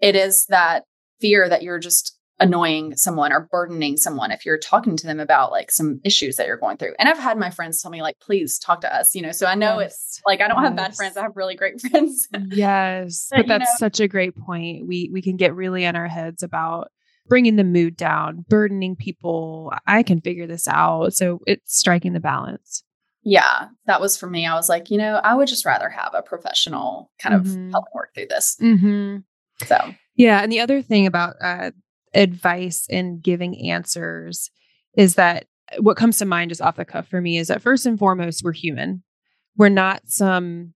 it 0.00 0.16
is 0.16 0.46
that 0.46 0.84
fear 1.20 1.48
that 1.48 1.62
you're 1.62 1.78
just 1.78 2.13
annoying 2.40 2.96
someone 2.96 3.32
or 3.32 3.48
burdening 3.50 3.96
someone 3.96 4.30
if 4.30 4.44
you're 4.44 4.58
talking 4.58 4.96
to 4.96 5.06
them 5.06 5.20
about 5.20 5.52
like 5.52 5.70
some 5.70 6.00
issues 6.04 6.36
that 6.36 6.46
you're 6.46 6.56
going 6.56 6.76
through. 6.76 6.94
And 6.98 7.08
I've 7.08 7.18
had 7.18 7.38
my 7.38 7.50
friends 7.50 7.80
tell 7.80 7.90
me 7.90 8.02
like 8.02 8.18
please 8.20 8.58
talk 8.58 8.80
to 8.80 8.94
us, 8.94 9.14
you 9.14 9.22
know. 9.22 9.32
So 9.32 9.46
I 9.46 9.54
know 9.54 9.78
yes. 9.80 9.92
it's 9.92 10.20
like 10.26 10.40
I 10.40 10.48
don't 10.48 10.58
yes. 10.58 10.66
have 10.66 10.76
bad 10.76 10.96
friends, 10.96 11.16
I 11.16 11.22
have 11.22 11.36
really 11.36 11.54
great 11.54 11.80
friends. 11.90 12.28
yes. 12.50 13.28
but, 13.30 13.38
but 13.38 13.46
that's 13.46 13.80
know, 13.80 13.86
such 13.86 14.00
a 14.00 14.08
great 14.08 14.36
point. 14.36 14.86
We 14.86 15.10
we 15.12 15.22
can 15.22 15.36
get 15.36 15.54
really 15.54 15.84
in 15.84 15.96
our 15.96 16.08
heads 16.08 16.42
about 16.42 16.88
bringing 17.26 17.56
the 17.56 17.64
mood 17.64 17.96
down, 17.96 18.44
burdening 18.48 18.96
people. 18.96 19.72
I 19.86 20.02
can 20.02 20.20
figure 20.20 20.46
this 20.46 20.68
out. 20.68 21.14
So 21.14 21.40
it's 21.46 21.78
striking 21.78 22.12
the 22.12 22.20
balance. 22.20 22.82
Yeah, 23.22 23.68
that 23.86 24.02
was 24.02 24.18
for 24.18 24.28
me. 24.28 24.44
I 24.44 24.54
was 24.54 24.68
like, 24.68 24.90
you 24.90 24.98
know, 24.98 25.14
I 25.24 25.34
would 25.34 25.48
just 25.48 25.64
rather 25.64 25.88
have 25.88 26.12
a 26.12 26.22
professional 26.22 27.10
kind 27.18 27.34
mm-hmm. 27.34 27.66
of 27.68 27.72
help 27.72 27.86
work 27.94 28.10
through 28.14 28.26
this. 28.28 28.56
Mm-hmm. 28.60 29.18
So, 29.66 29.94
yeah. 30.14 30.42
And 30.42 30.52
the 30.52 30.60
other 30.60 30.82
thing 30.82 31.06
about 31.06 31.36
uh, 31.40 31.70
advice 32.14 32.86
and 32.90 33.22
giving 33.22 33.70
answers 33.70 34.50
is 34.96 35.16
that 35.16 35.46
what 35.78 35.96
comes 35.96 36.18
to 36.18 36.24
mind 36.24 36.50
just 36.50 36.60
off 36.60 36.76
the 36.76 36.84
cuff 36.84 37.08
for 37.08 37.20
me 37.20 37.38
is 37.38 37.48
that 37.48 37.62
first 37.62 37.86
and 37.86 37.98
foremost, 37.98 38.42
we're 38.44 38.52
human. 38.52 39.02
We're 39.56 39.68
not 39.68 40.02
some 40.06 40.74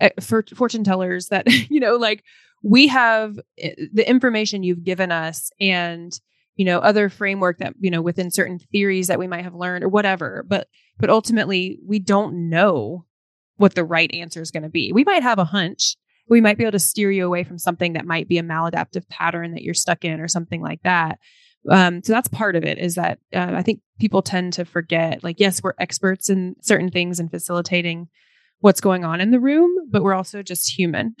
uh, 0.00 0.10
fortune 0.20 0.84
tellers 0.84 1.28
that, 1.28 1.46
you 1.70 1.80
know, 1.80 1.96
like 1.96 2.24
we 2.62 2.88
have 2.88 3.38
eh, 3.58 3.74
the 3.92 4.08
information 4.08 4.62
you've 4.62 4.84
given 4.84 5.12
us 5.12 5.50
and 5.60 6.18
you 6.56 6.64
know 6.64 6.78
other 6.78 7.08
framework 7.08 7.58
that 7.58 7.74
you 7.80 7.90
know 7.90 8.02
within 8.02 8.30
certain 8.30 8.58
theories 8.58 9.06
that 9.06 9.18
we 9.18 9.26
might 9.26 9.44
have 9.44 9.54
learned 9.54 9.82
or 9.82 9.88
whatever 9.88 10.44
but 10.46 10.68
but 10.98 11.08
ultimately 11.08 11.78
we 11.86 11.98
don't 11.98 12.50
know 12.50 13.06
what 13.56 13.74
the 13.74 13.84
right 13.84 14.12
answer 14.12 14.42
is 14.42 14.50
going 14.50 14.62
to 14.62 14.68
be 14.68 14.92
we 14.92 15.04
might 15.04 15.22
have 15.22 15.38
a 15.38 15.44
hunch 15.44 15.96
we 16.30 16.40
might 16.40 16.56
be 16.56 16.64
able 16.64 16.72
to 16.72 16.78
steer 16.78 17.10
you 17.10 17.26
away 17.26 17.44
from 17.44 17.58
something 17.58 17.92
that 17.92 18.06
might 18.06 18.28
be 18.28 18.38
a 18.38 18.42
maladaptive 18.42 19.08
pattern 19.08 19.52
that 19.52 19.62
you're 19.62 19.74
stuck 19.74 20.04
in 20.04 20.20
or 20.20 20.28
something 20.28 20.62
like 20.62 20.82
that 20.82 21.18
um, 21.68 22.02
so 22.02 22.12
that's 22.12 22.28
part 22.28 22.56
of 22.56 22.64
it 22.64 22.78
is 22.78 22.94
that 22.94 23.18
uh, 23.34 23.52
i 23.54 23.62
think 23.62 23.80
people 23.98 24.22
tend 24.22 24.52
to 24.52 24.64
forget 24.64 25.22
like 25.22 25.38
yes 25.38 25.62
we're 25.62 25.74
experts 25.78 26.30
in 26.30 26.56
certain 26.62 26.90
things 26.90 27.20
and 27.20 27.30
facilitating 27.30 28.08
what's 28.60 28.80
going 28.80 29.04
on 29.04 29.20
in 29.20 29.30
the 29.30 29.40
room 29.40 29.70
but 29.90 30.02
we're 30.02 30.14
also 30.14 30.42
just 30.42 30.78
human 30.78 31.14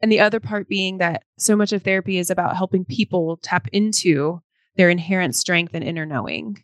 And 0.00 0.12
the 0.12 0.20
other 0.20 0.40
part 0.40 0.68
being 0.68 0.98
that 0.98 1.22
so 1.38 1.56
much 1.56 1.72
of 1.72 1.82
therapy 1.82 2.18
is 2.18 2.30
about 2.30 2.56
helping 2.56 2.84
people 2.84 3.38
tap 3.42 3.66
into 3.72 4.40
their 4.76 4.90
inherent 4.90 5.34
strength 5.34 5.72
and 5.74 5.82
inner 5.82 6.04
knowing. 6.04 6.62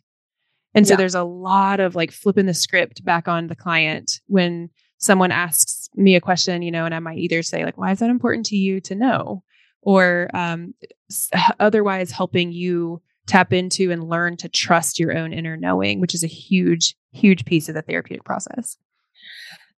And 0.75 0.87
so 0.87 0.93
yeah. 0.93 0.97
there's 0.97 1.15
a 1.15 1.23
lot 1.23 1.79
of 1.79 1.95
like 1.95 2.11
flipping 2.11 2.45
the 2.45 2.53
script 2.53 3.03
back 3.03 3.27
on 3.27 3.47
the 3.47 3.55
client 3.55 4.21
when 4.27 4.69
someone 4.97 5.31
asks 5.31 5.82
me 5.95 6.15
a 6.15 6.21
question, 6.21 6.61
you 6.61 6.71
know, 6.71 6.85
and 6.85 6.93
I 6.93 6.99
might 6.99 7.17
either 7.17 7.43
say, 7.43 7.63
like, 7.63 7.77
why 7.77 7.91
is 7.91 7.99
that 7.99 8.09
important 8.09 8.45
to 8.47 8.55
you 8.55 8.81
to 8.81 8.95
know? 8.95 9.43
Or 9.81 10.29
um, 10.33 10.73
otherwise 11.59 12.11
helping 12.11 12.51
you 12.51 13.01
tap 13.27 13.53
into 13.53 13.91
and 13.91 14.03
learn 14.03 14.37
to 14.37 14.49
trust 14.49 14.99
your 14.99 15.17
own 15.17 15.33
inner 15.33 15.57
knowing, 15.57 15.99
which 15.99 16.13
is 16.13 16.23
a 16.23 16.27
huge, 16.27 16.95
huge 17.11 17.45
piece 17.45 17.69
of 17.69 17.75
the 17.75 17.81
therapeutic 17.81 18.25
process. 18.25 18.77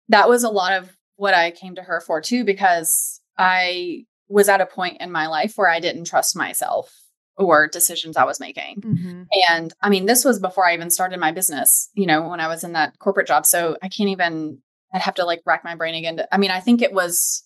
That 0.09 0.29
was 0.29 0.44
a 0.44 0.50
lot 0.50 0.72
of 0.72 0.94
what 1.16 1.35
I 1.35 1.50
came 1.50 1.74
to 1.77 1.83
her 1.83 2.00
for 2.00 2.20
too, 2.20 2.44
because 2.44 3.20
I 3.38 4.05
was 4.29 4.48
at 4.48 4.61
a 4.61 4.66
point 4.66 4.98
in 5.00 5.12
my 5.12 5.27
life 5.27 5.55
where 5.57 5.68
I 5.68 5.81
didn't 5.81 6.07
trust 6.07 6.37
myself 6.37 6.92
or 7.37 7.66
decisions 7.68 8.16
I 8.16 8.24
was 8.24 8.40
making. 8.40 8.81
Mm-hmm. 8.81 9.22
And 9.50 9.74
I 9.81 9.88
mean, 9.90 10.07
this 10.07 10.24
was 10.24 10.38
before 10.38 10.66
I 10.66 10.74
even 10.74 10.90
started 10.90 11.18
my 11.18 11.33
business, 11.33 11.90
you 11.94 12.07
know, 12.07 12.29
when 12.29 12.40
I 12.40 12.48
was 12.48 12.64
in 12.64 12.72
that 12.72 12.98
corporate 12.98 13.27
job. 13.27 13.44
So 13.44 13.77
I 13.83 13.88
can't 13.88 14.11
even, 14.11 14.59
I'd 14.95 15.03
have 15.03 15.17
to 15.17 15.27
like 15.27 15.43
rack 15.45 15.65
my 15.65 15.75
brain 15.75 15.95
again. 15.95 16.17
To, 16.17 16.35
I 16.35 16.39
mean, 16.39 16.51
I 16.51 16.61
think 16.61 16.81
it 16.81 16.93
was 16.93 17.43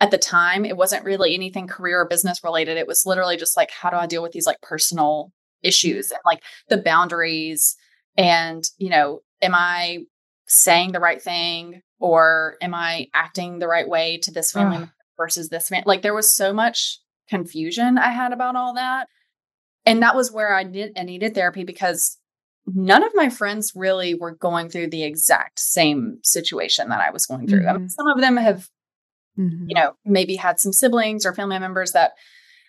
at 0.00 0.10
the 0.10 0.18
time, 0.18 0.64
it 0.64 0.76
wasn't 0.76 1.04
really 1.04 1.34
anything 1.34 1.68
career 1.68 2.00
or 2.00 2.08
business 2.08 2.42
related. 2.42 2.76
It 2.76 2.88
was 2.88 3.06
literally 3.06 3.36
just 3.36 3.56
like, 3.56 3.70
how 3.70 3.90
do 3.90 3.96
I 3.96 4.06
deal 4.06 4.22
with 4.22 4.32
these 4.32 4.46
like 4.46 4.60
personal 4.60 5.32
issues 5.62 6.10
and 6.10 6.20
like 6.24 6.42
the 6.68 6.78
boundaries? 6.78 7.76
And, 8.16 8.64
you 8.78 8.90
know, 8.90 9.20
am 9.40 9.54
I 9.54 10.00
saying 10.46 10.92
the 10.92 11.00
right 11.00 11.22
thing 11.22 11.82
or 12.00 12.56
am 12.60 12.74
I 12.74 13.08
acting 13.14 13.58
the 13.58 13.68
right 13.68 13.88
way 13.88 14.18
to 14.24 14.32
this 14.32 14.50
family 14.50 14.88
versus 15.16 15.48
this 15.48 15.70
man. 15.70 15.84
Like 15.86 16.02
there 16.02 16.14
was 16.14 16.34
so 16.34 16.52
much 16.52 16.98
confusion 17.28 17.96
I 17.96 18.10
had 18.10 18.32
about 18.32 18.56
all 18.56 18.74
that. 18.74 19.08
And 19.86 20.02
that 20.02 20.16
was 20.16 20.32
where 20.32 20.54
I 20.54 20.64
did 20.64 20.92
I 20.96 21.04
needed 21.04 21.34
therapy 21.34 21.64
because 21.64 22.18
none 22.66 23.02
of 23.02 23.12
my 23.14 23.28
friends 23.28 23.72
really 23.74 24.14
were 24.14 24.34
going 24.34 24.68
through 24.68 24.90
the 24.90 25.04
exact 25.04 25.58
same 25.58 26.18
situation 26.22 26.88
that 26.90 27.00
I 27.00 27.10
was 27.10 27.26
going 27.26 27.48
through. 27.48 27.60
Mm-hmm. 27.60 27.68
I 27.68 27.72
mean, 27.72 27.82
mm-hmm. 27.82 27.88
some 27.88 28.08
of 28.08 28.20
them 28.20 28.36
have, 28.36 28.68
mm-hmm. 29.38 29.68
you 29.68 29.74
know, 29.74 29.94
maybe 30.04 30.36
had 30.36 30.60
some 30.60 30.72
siblings 30.72 31.26
or 31.26 31.34
family 31.34 31.58
members 31.58 31.92
that 31.92 32.12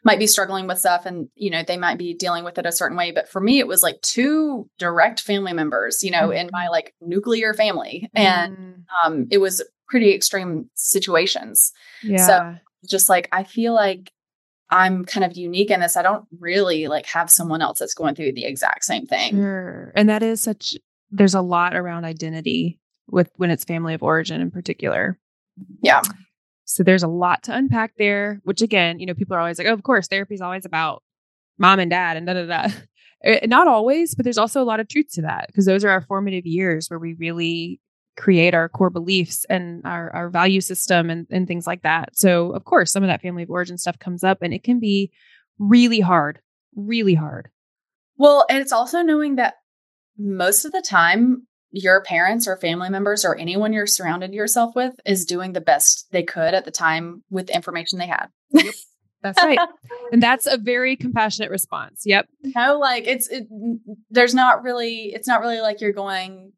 might 0.03 0.19
be 0.19 0.27
struggling 0.27 0.67
with 0.67 0.79
stuff 0.79 1.06
and, 1.06 1.29
you 1.36 1.49
know, 1.49 1.63
they 1.65 1.77
might 1.77 1.97
be 1.97 2.13
dealing 2.13 2.43
with 2.43 2.58
it 2.58 2.65
a 2.65 2.71
certain 2.71 2.97
way. 2.97 3.12
But 3.12 3.29
for 3.29 3.39
me, 3.39 3.60
it 3.60 3.67
was 3.67 3.84
like 3.84 4.01
two 4.01 4.69
direct 4.77 5.21
family 5.21 5.53
members, 5.53 6.03
you 6.03 6.12
know, 6.12 6.29
mm-hmm. 6.29 6.38
in 6.38 6.49
my 6.51 6.67
like 6.67 6.93
nuclear 6.99 7.53
family. 7.53 8.10
And 8.13 8.58
mm. 8.58 8.84
um, 9.06 9.27
it 9.32 9.38
was 9.38 9.63
pretty 9.88 10.13
extreme 10.13 10.69
situations. 10.73 11.71
Yeah. 12.01 12.25
So 12.25 12.56
just 12.89 13.10
like 13.10 13.29
I 13.32 13.43
feel 13.43 13.73
like 13.73 14.12
I'm 14.73 15.05
kind 15.05 15.23
of 15.23 15.38
unique 15.38 15.69
in 15.69 15.81
this. 15.81 15.95
I 15.95 16.01
don't 16.01 16.25
really 16.39 16.88
like 16.88 17.05
have 17.05 17.29
someone 17.29 17.62
else 17.62 17.77
that's 17.77 17.93
going 17.93 18.15
through 18.15 18.33
the 18.33 18.45
exact 18.45 18.86
same 18.86 19.05
thing. 19.05 19.36
Sure. 19.36 19.93
And 19.95 20.09
that 20.09 20.23
is 20.23 20.41
such 20.41 20.75
there's 21.12 21.36
a 21.36 21.41
lot 21.41 21.75
around 21.75 22.05
identity 22.05 22.79
with 23.07 23.29
when 23.36 23.51
it's 23.51 23.63
family 23.63 23.93
of 23.93 24.01
origin 24.01 24.41
in 24.41 24.49
particular. 24.49 25.19
Yeah. 25.83 26.01
So 26.65 26.81
there's 26.81 27.03
a 27.03 27.07
lot 27.07 27.43
to 27.43 27.55
unpack 27.55 27.93
there, 27.99 28.41
which 28.45 28.63
again, 28.63 28.99
you 28.99 29.05
know, 29.05 29.13
people 29.13 29.36
are 29.36 29.39
always 29.39 29.59
like, 29.59 29.67
oh, 29.67 29.73
of 29.73 29.83
course, 29.83 30.07
therapy 30.07 30.33
is 30.33 30.41
always 30.41 30.65
about 30.65 31.03
mom 31.59 31.77
and 31.77 31.91
dad 31.91 32.17
and 32.17 32.25
da 32.25 32.33
da 32.33 32.45
da. 32.45 32.67
Eh, 33.25 33.45
not 33.45 33.69
always, 33.69 34.15
but 34.15 34.25
there's 34.25 34.38
also 34.38 34.62
a 34.62 34.65
lot 34.65 34.81
of 34.81 34.89
truth 34.89 35.05
to 35.13 35.21
that 35.21 35.47
because 35.47 35.65
those 35.65 35.86
are 35.86 35.89
our 35.89 36.01
formative 36.01 36.45
years 36.45 36.89
where 36.89 36.99
we 36.99 37.13
really 37.13 37.79
create 38.15 38.54
our 38.54 38.69
core 38.69 38.89
beliefs 38.89 39.45
and 39.49 39.82
our, 39.86 40.10
our 40.12 40.30
value 40.30 40.62
system 40.62 41.10
and, 41.10 41.28
and 41.30 41.47
things 41.47 41.65
like 41.65 41.82
that. 41.82 42.10
So, 42.17 42.52
of 42.52 42.65
course, 42.65 42.91
some 42.91 43.04
of 43.04 43.08
that 43.08 43.21
family 43.21 43.43
of 43.43 43.49
origin 43.49 43.78
stuff 43.78 43.99
comes 43.99 44.23
up 44.23 44.41
and 44.41 44.54
it 44.54 44.63
can 44.63 44.80
be 44.80 45.12
really 45.60 45.99
hard, 45.99 46.39
really 46.76 47.15
hard. 47.15 47.49
Well, 48.17 48.45
and 48.49 48.60
it's 48.60 48.71
also 48.71 49.02
knowing 49.02 49.36
that 49.36 49.56
most 50.17 50.65
of 50.65 50.71
the 50.71 50.84
time, 50.88 51.47
your 51.71 52.04
parents 52.04 52.47
or 52.47 52.56
family 52.58 52.89
members 52.89 53.26
or 53.26 53.36
anyone 53.36 53.73
you're 53.73 53.88
surrounded 53.88 54.32
yourself 54.32 54.76
with 54.76 54.93
is 55.06 55.26
doing 55.26 55.54
the 55.54 55.62
best 55.62 56.08
they 56.12 56.21
could 56.21 56.54
at 56.54 56.65
the 56.65 56.71
time 56.71 57.23
with 57.32 57.47
the 57.47 57.56
information 57.56 57.97
they 57.97 58.08
had. 58.08 58.28
Yep. 58.52 58.76
That's 59.23 59.41
right. 59.41 59.58
and 60.12 60.21
that's 60.21 60.45
a 60.45 60.58
very 60.58 60.95
compassionate 60.95 61.49
response. 61.49 62.04
Yep. 62.06 62.28
no, 62.56 62.78
like 62.78 63.08
it's 63.08 63.28
it, 63.30 63.47
there's 64.12 64.36
not 64.36 64.63
really 64.63 65.13
it's 65.13 65.28
not 65.28 65.39
really 65.39 65.62
like 65.62 65.82
you're 65.82 65.93
going 65.93 66.52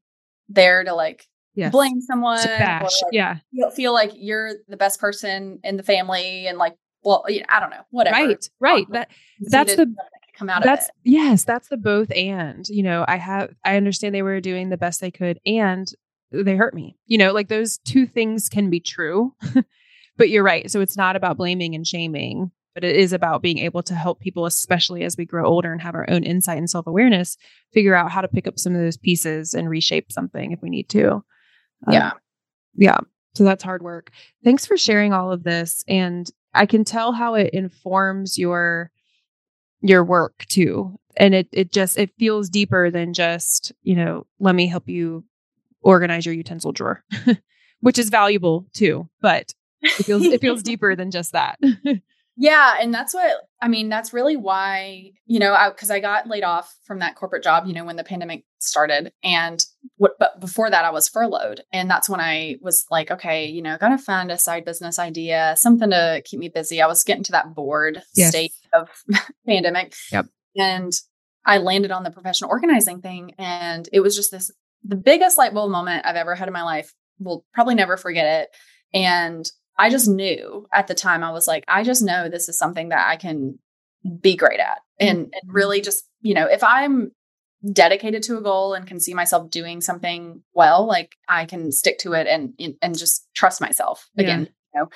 there 0.50 0.84
to 0.84 0.94
like 0.94 1.26
yes. 1.56 1.72
blame 1.72 2.02
someone. 2.02 2.44
Bash. 2.44 2.82
Like 2.82 3.14
yeah. 3.14 3.38
Feel, 3.54 3.70
feel 3.72 3.94
like 3.94 4.12
you're 4.16 4.52
the 4.68 4.78
best 4.78 5.00
person 5.00 5.60
in 5.64 5.78
the 5.78 5.84
family 5.84 6.48
and 6.48 6.58
like, 6.58 6.76
well, 7.04 7.26
I 7.50 7.60
don't 7.60 7.70
know, 7.70 7.84
whatever. 7.92 8.16
Right. 8.16 8.50
Right. 8.60 8.86
That 8.92 9.10
that's 9.40 9.76
the 9.76 9.94
come 10.36 10.50
out 10.50 10.64
that's, 10.64 10.90
Yes, 11.04 11.44
that's 11.44 11.70
the 11.70 11.78
both 11.78 12.12
and. 12.16 12.68
You 12.68 12.84
know, 12.84 13.06
I 13.08 13.18
have 13.18 13.54
I 13.64 13.78
understand 13.78 14.14
they 14.14 14.22
were 14.22 14.42
doing 14.42 14.70
the 14.70 14.78
best 14.78 15.02
they 15.02 15.12
could 15.12 15.40
and 15.46 15.88
they 16.32 16.56
hurt 16.56 16.74
me. 16.74 16.98
You 17.06 17.18
know, 17.18 17.32
like 17.32 17.48
those 17.48 17.78
two 17.80 18.06
things 18.06 18.50
can 18.50 18.70
be 18.70 18.80
true. 18.80 19.34
but 20.18 20.30
you're 20.30 20.44
right. 20.44 20.70
So 20.70 20.82
it's 20.82 20.98
not 20.98 21.16
about 21.16 21.38
blaming 21.38 21.76
and 21.76 21.86
shaming, 21.86 22.52
but 22.74 22.84
it 22.84 22.96
is 22.96 23.14
about 23.14 23.42
being 23.42 23.60
able 23.60 23.84
to 23.84 23.96
help 23.96 24.20
people, 24.20 24.46
especially 24.46 25.04
as 25.04 25.16
we 25.18 25.26
grow 25.26 25.46
older 25.46 25.72
and 25.72 25.82
have 25.82 25.96
our 25.96 26.10
own 26.10 26.24
insight 26.24 26.58
and 26.58 26.70
self 26.70 26.88
awareness, 26.88 27.38
figure 27.74 27.96
out 27.96 28.12
how 28.12 28.22
to 28.22 28.28
pick 28.28 28.48
up 28.48 28.60
some 28.60 28.74
of 28.74 28.82
those 28.82 28.98
pieces 28.98 29.54
and 29.54 29.70
reshape 29.70 30.12
something 30.12 30.52
if 30.52 30.62
we 30.62 30.70
need 30.70 30.90
to. 30.90 31.24
Yeah. 31.92 32.08
Um, 32.08 32.14
yeah. 32.76 32.98
So 33.36 33.44
that's 33.44 33.64
hard 33.64 33.84
work. 33.84 34.12
Thanks 34.44 34.66
for 34.66 34.78
sharing 34.78 35.14
all 35.14 35.32
of 35.32 35.44
this. 35.44 35.84
And 35.88 36.30
I 36.54 36.66
can 36.66 36.84
tell 36.86 37.12
how 37.12 37.36
it 37.36 37.54
informs 37.54 38.38
your 38.38 38.92
your 39.82 40.04
work 40.04 40.46
too. 40.48 40.98
And 41.18 41.36
it 41.36 41.48
it 41.52 41.72
just 41.72 41.98
it 41.98 42.12
feels 42.18 42.50
deeper 42.50 42.90
than 42.90 43.14
just, 43.14 43.72
you 43.84 43.96
know, 43.96 44.26
let 44.40 44.56
me 44.56 44.68
help 44.68 44.88
you 44.90 45.26
organize 45.82 46.26
your 46.26 46.36
utensil 46.36 46.72
drawer, 46.72 47.04
which 47.82 48.00
is 48.00 48.10
valuable 48.10 48.66
too, 48.74 49.08
but 49.22 49.54
it 49.82 50.06
feels 50.06 50.24
it 50.24 50.42
feels 50.42 50.64
deeper 50.64 50.96
than 50.96 51.12
just 51.12 51.34
that. 51.34 51.60
yeah, 52.38 52.76
and 52.80 52.94
that's 52.94 53.14
what 53.14 53.32
I 53.62 53.68
mean, 53.68 53.90
that's 53.90 54.14
really 54.14 54.36
why, 54.38 55.12
you 55.26 55.40
know, 55.40 55.54
I, 55.54 55.70
cuz 55.72 55.92
I 55.92 56.00
got 56.00 56.28
laid 56.28 56.44
off 56.44 56.76
from 56.86 57.00
that 57.00 57.16
corporate 57.16 57.44
job, 57.44 57.68
you 57.68 57.74
know, 57.74 57.86
when 57.86 57.96
the 57.98 58.04
pandemic 58.04 58.46
started 58.60 59.14
and 59.24 59.64
but 60.00 60.40
before 60.40 60.70
that, 60.70 60.86
I 60.86 60.90
was 60.92 61.08
furloughed. 61.10 61.62
And 61.72 61.90
that's 61.90 62.10
when 62.10 62.20
I 62.20 62.58
was 62.62 62.86
like, 62.90 63.12
okay, 63.12 63.46
you 63.48 63.62
know, 63.62 63.78
gotta 63.80 63.98
find 63.98 64.32
a 64.32 64.38
side 64.38 64.66
business 64.66 65.00
idea, 65.00 65.56
something 65.58 65.90
to 65.90 66.22
keep 66.26 66.40
me 66.40 66.50
busy. 66.50 66.82
I 66.82 66.88
was 66.88 67.04
getting 67.04 67.24
to 67.26 67.32
that 67.34 67.54
bored 67.56 68.02
Yes. 68.16 68.30
state 68.30 68.54
of 68.74 68.90
pandemic. 69.48 69.94
Yep. 70.12 70.28
And 70.56 70.92
I 71.46 71.58
landed 71.60 71.92
on 71.92 72.04
the 72.04 72.12
professional 72.12 72.50
organizing 72.50 73.02
thing. 73.02 73.34
And 73.38 73.88
it 73.94 74.00
was 74.02 74.16
just 74.16 74.32
this 74.32 74.52
the 74.84 74.96
biggest 74.96 75.38
light 75.38 75.54
bulb 75.54 75.72
moment 75.72 76.06
I've 76.06 76.16
ever 76.16 76.36
had 76.36 76.48
in 76.48 76.54
my 76.54 76.64
life. 76.64 76.94
Will 77.20 77.46
probably 77.54 77.76
never 77.76 77.98
forget 77.98 78.42
it. 78.44 78.50
And 78.94 79.50
I 79.78 79.90
just 79.90 80.08
knew 80.08 80.68
at 80.74 80.88
the 80.88 80.94
time, 80.94 81.24
I 81.24 81.32
was 81.32 81.48
like, 81.48 81.64
I 81.68 81.84
just 81.84 82.02
know 82.04 82.30
this 82.30 82.48
is 82.50 82.58
something 82.58 82.90
that 82.90 83.08
I 83.08 83.16
can 83.18 83.58
be 84.22 84.36
great 84.36 84.60
at. 84.60 84.80
And, 85.00 85.18
and 85.20 85.34
Mhm. 85.50 85.54
really 85.54 85.82
just, 85.82 86.04
you 86.22 86.34
know, 86.34 86.46
if 86.48 86.64
I'm 86.64 87.12
dedicated 87.72 88.24
to 88.24 88.38
a 88.38 88.42
goal 88.42 88.74
and 88.74 88.86
can 88.88 89.00
see 89.00 89.14
myself 89.14 89.50
doing 89.50 89.82
something 89.82 90.44
well, 90.54 90.86
like 90.86 91.16
I 91.28 91.46
can 91.46 91.72
stick 91.72 91.98
to 92.00 92.14
it 92.14 92.28
and 92.28 92.54
and 92.82 92.98
just 92.98 93.28
trust 93.34 93.62
myself 93.62 94.08
again, 94.18 94.50
you 94.74 94.82
know. 94.82 94.88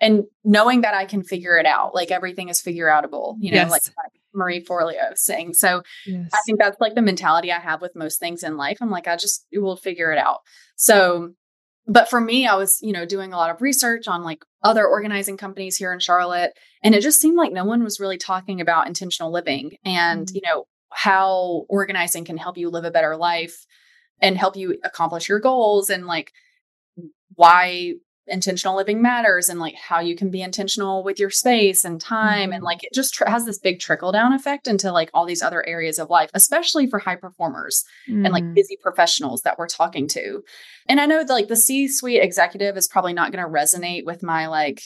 And 0.00 0.24
knowing 0.44 0.82
that 0.82 0.94
I 0.94 1.04
can 1.04 1.22
figure 1.22 1.56
it 1.56 1.66
out, 1.66 1.94
like 1.94 2.10
everything 2.10 2.48
is 2.48 2.60
figure 2.60 2.86
outable, 2.88 3.36
you 3.38 3.52
know, 3.52 3.58
Yes. 3.58 3.70
like 3.70 4.10
Marie 4.34 4.62
Forleo 4.64 5.16
saying. 5.16 5.54
So 5.54 5.82
Yes. 6.04 6.28
I 6.34 6.38
think 6.44 6.58
that's 6.58 6.80
like 6.80 6.94
the 6.94 7.02
mentality 7.02 7.52
I 7.52 7.58
have 7.60 7.80
with 7.80 7.94
most 7.94 8.18
things 8.18 8.42
in 8.42 8.56
life. 8.56 8.78
I'm 8.80 8.90
like, 8.90 9.06
I 9.06 9.16
just 9.16 9.46
will 9.52 9.76
figure 9.76 10.10
it 10.12 10.18
out. 10.18 10.40
So, 10.76 11.30
but 11.86 12.10
for 12.10 12.20
me, 12.20 12.46
I 12.46 12.56
was, 12.56 12.78
you 12.82 12.92
know, 12.92 13.06
doing 13.06 13.32
a 13.32 13.36
lot 13.36 13.50
of 13.50 13.62
research 13.62 14.08
on 14.08 14.22
like 14.24 14.44
other 14.62 14.86
organizing 14.86 15.36
companies 15.36 15.76
here 15.76 15.92
in 15.92 16.00
Charlotte. 16.00 16.52
And 16.82 16.94
it 16.94 17.02
just 17.02 17.20
seemed 17.20 17.36
like 17.36 17.52
no 17.52 17.64
one 17.64 17.84
was 17.84 18.00
really 18.00 18.18
talking 18.18 18.60
about 18.60 18.86
intentional 18.88 19.30
living 19.30 19.76
and, 19.84 20.26
Mhm. 20.26 20.34
you 20.34 20.40
know, 20.44 20.64
how 20.94 21.64
organizing 21.68 22.24
can 22.24 22.36
help 22.36 22.56
you 22.56 22.70
live 22.70 22.84
a 22.84 22.90
better 22.90 23.16
life 23.16 23.66
and 24.20 24.38
help 24.38 24.56
you 24.56 24.78
accomplish 24.84 25.28
your 25.28 25.40
goals 25.40 25.90
and 25.90 26.06
like 26.06 26.32
why 27.34 27.94
intentional 28.26 28.74
living 28.74 29.02
matters 29.02 29.50
and 29.50 29.60
like 29.60 29.74
how 29.74 30.00
you 30.00 30.16
can 30.16 30.30
be 30.30 30.40
intentional 30.40 31.04
with 31.04 31.18
your 31.20 31.28
space 31.28 31.84
and 31.84 32.00
time 32.00 32.52
and 32.54 32.62
Mhm. 32.62 32.66
like 32.66 32.82
it 32.82 32.94
just 32.94 33.12
tr- 33.12 33.26
has 33.28 33.44
this 33.44 33.58
big 33.58 33.80
trickle 33.80 34.12
down 34.12 34.32
effect 34.32 34.66
into 34.66 34.90
like 34.92 35.10
all 35.12 35.26
these 35.26 35.42
other 35.42 35.66
areas 35.66 35.98
of 35.98 36.08
life 36.08 36.30
especially 36.32 36.86
for 36.86 37.00
high 37.00 37.16
performers 37.16 37.84
and 38.24 38.32
like 38.32 38.44
Mhm. 38.44 38.54
busy 38.54 38.78
professionals 38.80 39.42
that 39.42 39.58
we're 39.58 39.66
talking 39.66 40.08
to 40.08 40.42
and 40.88 41.00
i 41.00 41.06
know 41.06 41.18
that 41.22 41.32
like 41.34 41.48
the 41.48 41.56
c 41.56 41.86
suite 41.86 42.22
executive 42.22 42.78
is 42.78 42.88
probably 42.88 43.12
not 43.12 43.30
going 43.30 43.44
to 43.44 43.50
resonate 43.50 44.06
with 44.06 44.22
my 44.22 44.46
like 44.46 44.80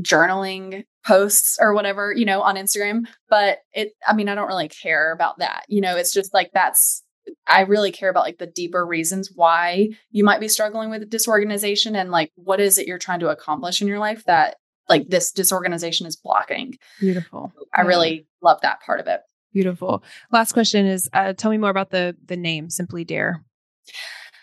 journaling 0.00 0.84
posts 1.06 1.56
or 1.60 1.72
whatever 1.74 2.12
you 2.12 2.24
know 2.24 2.42
on 2.42 2.56
instagram 2.56 3.02
but 3.30 3.58
it 3.72 3.92
i 4.06 4.12
mean 4.14 4.28
i 4.28 4.34
don't 4.34 4.48
really 4.48 4.68
care 4.68 5.12
about 5.12 5.38
that 5.38 5.64
you 5.68 5.80
know 5.80 5.96
it's 5.96 6.12
just 6.12 6.34
like 6.34 6.50
that's 6.52 7.02
I 7.48 7.62
really 7.62 7.90
care 7.90 8.08
about 8.08 8.22
like 8.22 8.38
the 8.38 8.46
deeper 8.46 8.86
reasons 8.86 9.32
why 9.34 9.88
you 10.12 10.22
might 10.22 10.38
be 10.38 10.46
struggling 10.46 10.90
with 10.90 11.10
disorganization 11.10 11.96
and 11.96 12.12
like 12.12 12.30
what 12.36 12.60
is 12.60 12.78
it 12.78 12.86
you're 12.86 13.00
trying 13.00 13.18
to 13.18 13.30
accomplish 13.30 13.82
in 13.82 13.88
your 13.88 13.98
life 13.98 14.22
that 14.26 14.58
like 14.88 15.08
this 15.08 15.32
disorganization 15.32 16.06
is 16.06 16.14
blocking. 16.14 16.76
beautiful. 17.00 17.52
I 17.74 17.82
Yeah. 17.82 17.88
really 17.88 18.26
love 18.42 18.60
that 18.62 18.80
part 18.80 19.00
of 19.00 19.08
it. 19.08 19.22
beautiful. 19.52 20.04
Last 20.30 20.52
question 20.52 20.86
is 20.86 21.10
uh, 21.12 21.32
tell 21.32 21.50
me 21.50 21.58
more 21.58 21.70
about 21.70 21.90
the 21.90 22.16
the 22.24 22.36
name 22.36 22.70
Simply 22.70 23.02
Dare. 23.04 23.42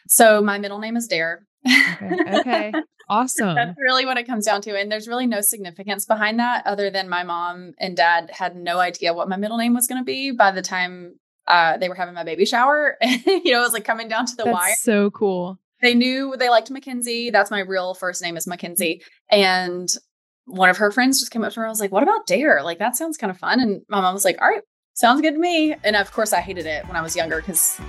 So 0.09 0.41
my 0.41 0.57
middle 0.59 0.79
name 0.79 0.97
is 0.97 1.07
Dare. 1.07 1.45
Okay. 1.65 2.39
Okay. 2.39 2.73
Awesome. 3.09 3.55
That's 3.55 3.77
really 3.77 4.05
what 4.05 4.17
it 4.17 4.25
comes 4.25 4.45
down 4.45 4.61
to. 4.61 4.79
And 4.79 4.91
there's 4.91 5.07
really 5.07 5.27
no 5.27 5.41
significance 5.41 6.05
behind 6.05 6.39
that 6.39 6.65
other 6.65 6.89
than 6.89 7.09
my 7.09 7.23
mom 7.23 7.73
and 7.77 7.97
dad 7.97 8.31
had 8.31 8.55
no 8.55 8.79
idea 8.79 9.13
what 9.13 9.29
my 9.29 9.35
middle 9.35 9.57
name 9.57 9.73
was 9.73 9.87
going 9.87 10.01
to 10.01 10.05
be 10.05 10.31
by 10.31 10.51
the 10.51 10.61
time 10.61 11.15
uh, 11.47 11.77
they 11.77 11.89
were 11.89 11.95
having 11.95 12.13
my 12.13 12.23
baby 12.23 12.45
shower. 12.45 12.97
you 13.01 13.51
know, 13.51 13.59
it 13.59 13.63
was 13.63 13.73
like 13.73 13.83
coming 13.83 14.07
down 14.07 14.25
to 14.25 14.35
the 14.35 14.43
That's 14.45 14.53
wire. 14.53 14.75
so 14.79 15.11
cool. 15.11 15.59
they 15.81 15.93
knew 15.93 16.35
they 16.37 16.49
liked 16.49 16.71
Mackenzie. 16.71 17.29
That's 17.29 17.51
my 17.51 17.59
real 17.59 17.93
first 17.93 18.21
name 18.21 18.37
is 18.37 18.47
Mackenzie. 18.47 19.01
And 19.29 19.89
one 20.45 20.69
of 20.69 20.77
her 20.77 20.91
friends 20.91 21.19
just 21.19 21.31
came 21.31 21.43
up 21.43 21.53
to 21.53 21.59
her. 21.59 21.65
I 21.65 21.69
was 21.69 21.79
like, 21.79 21.91
what 21.91 22.03
about 22.03 22.25
Dare? 22.25 22.63
Like, 22.63 22.79
that 22.79 22.95
sounds 22.95 23.17
kind 23.17 23.31
of 23.31 23.37
fun. 23.37 23.59
And 23.59 23.81
my 23.89 24.01
mom 24.01 24.13
was 24.13 24.25
like, 24.25 24.41
all 24.41 24.47
right, 24.47 24.61
sounds 24.93 25.21
good 25.21 25.33
to 25.33 25.39
me. 25.39 25.75
And 25.83 25.95
of 25.95 26.11
course, 26.11 26.33
I 26.33 26.39
hated 26.39 26.65
it 26.65 26.87
when 26.87 26.95
I 26.95 27.01
was 27.01 27.15
younger 27.15 27.37
because 27.37 27.79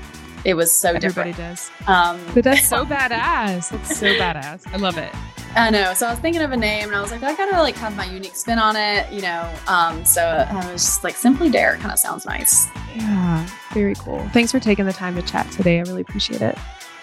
it 0.44 0.54
was 0.54 0.76
so 0.76 0.92
different. 0.98 1.28
Everybody 1.28 1.30
different. 1.32 1.56
does. 1.86 1.88
Um, 1.88 2.20
But 2.34 2.44
that's 2.44 2.66
so 2.68 2.84
badass. 2.86 3.70
That's 3.70 3.98
so 3.98 4.06
badass. 4.14 4.66
I 4.72 4.76
love 4.76 4.98
it. 4.98 5.10
I 5.56 5.70
know. 5.70 5.94
So 5.94 6.06
I 6.06 6.10
was 6.10 6.18
thinking 6.18 6.42
of 6.42 6.50
a 6.50 6.56
name 6.56 6.88
and 6.88 6.96
I 6.96 7.00
was 7.00 7.12
like, 7.12 7.22
I 7.22 7.34
gotta 7.36 7.62
like 7.62 7.76
have 7.76 7.96
my 7.96 8.04
unique 8.06 8.34
spin 8.34 8.58
on 8.58 8.74
it, 8.76 9.10
you 9.12 9.22
know. 9.22 9.48
Um, 9.68 10.04
so 10.04 10.20
I 10.22 10.56
was 10.72 10.82
just 10.82 11.04
like, 11.04 11.14
Simply 11.14 11.48
Dare 11.48 11.76
kind 11.76 11.92
of 11.92 11.98
sounds 11.98 12.26
nice. 12.26 12.66
Yeah. 12.96 13.46
Very 13.72 13.94
cool. 13.94 14.18
Thanks 14.30 14.50
for 14.50 14.58
taking 14.58 14.84
the 14.84 14.92
time 14.92 15.14
to 15.14 15.22
chat 15.22 15.50
today. 15.52 15.78
I 15.78 15.82
really 15.82 16.02
appreciate 16.02 16.42
it. 16.42 16.58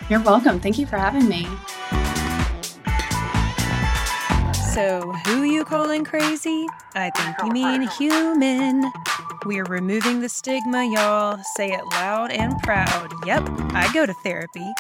You're 0.10 0.19
welcome. 0.21 0.60
Thank 0.60 0.77
you 0.77 0.86
for 0.86 0.97
having 0.97 1.30
me. 1.30 1.47
So, 4.73 5.12
who 5.27 5.43
you 5.43 5.65
calling 5.65 6.04
crazy? 6.06 6.65
I 6.95 7.10
think 7.12 7.36
you 7.43 7.51
mean 7.51 7.82
human. 7.89 8.84
We're 9.43 9.63
removing 9.63 10.21
the 10.21 10.30
stigma, 10.30 10.86
y'all. 10.86 11.39
Say 11.56 11.71
it 11.71 11.84
loud 11.86 12.32
and 12.32 12.54
proud. 12.62 13.12
Yep, 13.25 13.41
I 13.73 13.91
go 13.91 14.06
to 14.06 14.13
therapy. 14.13 14.71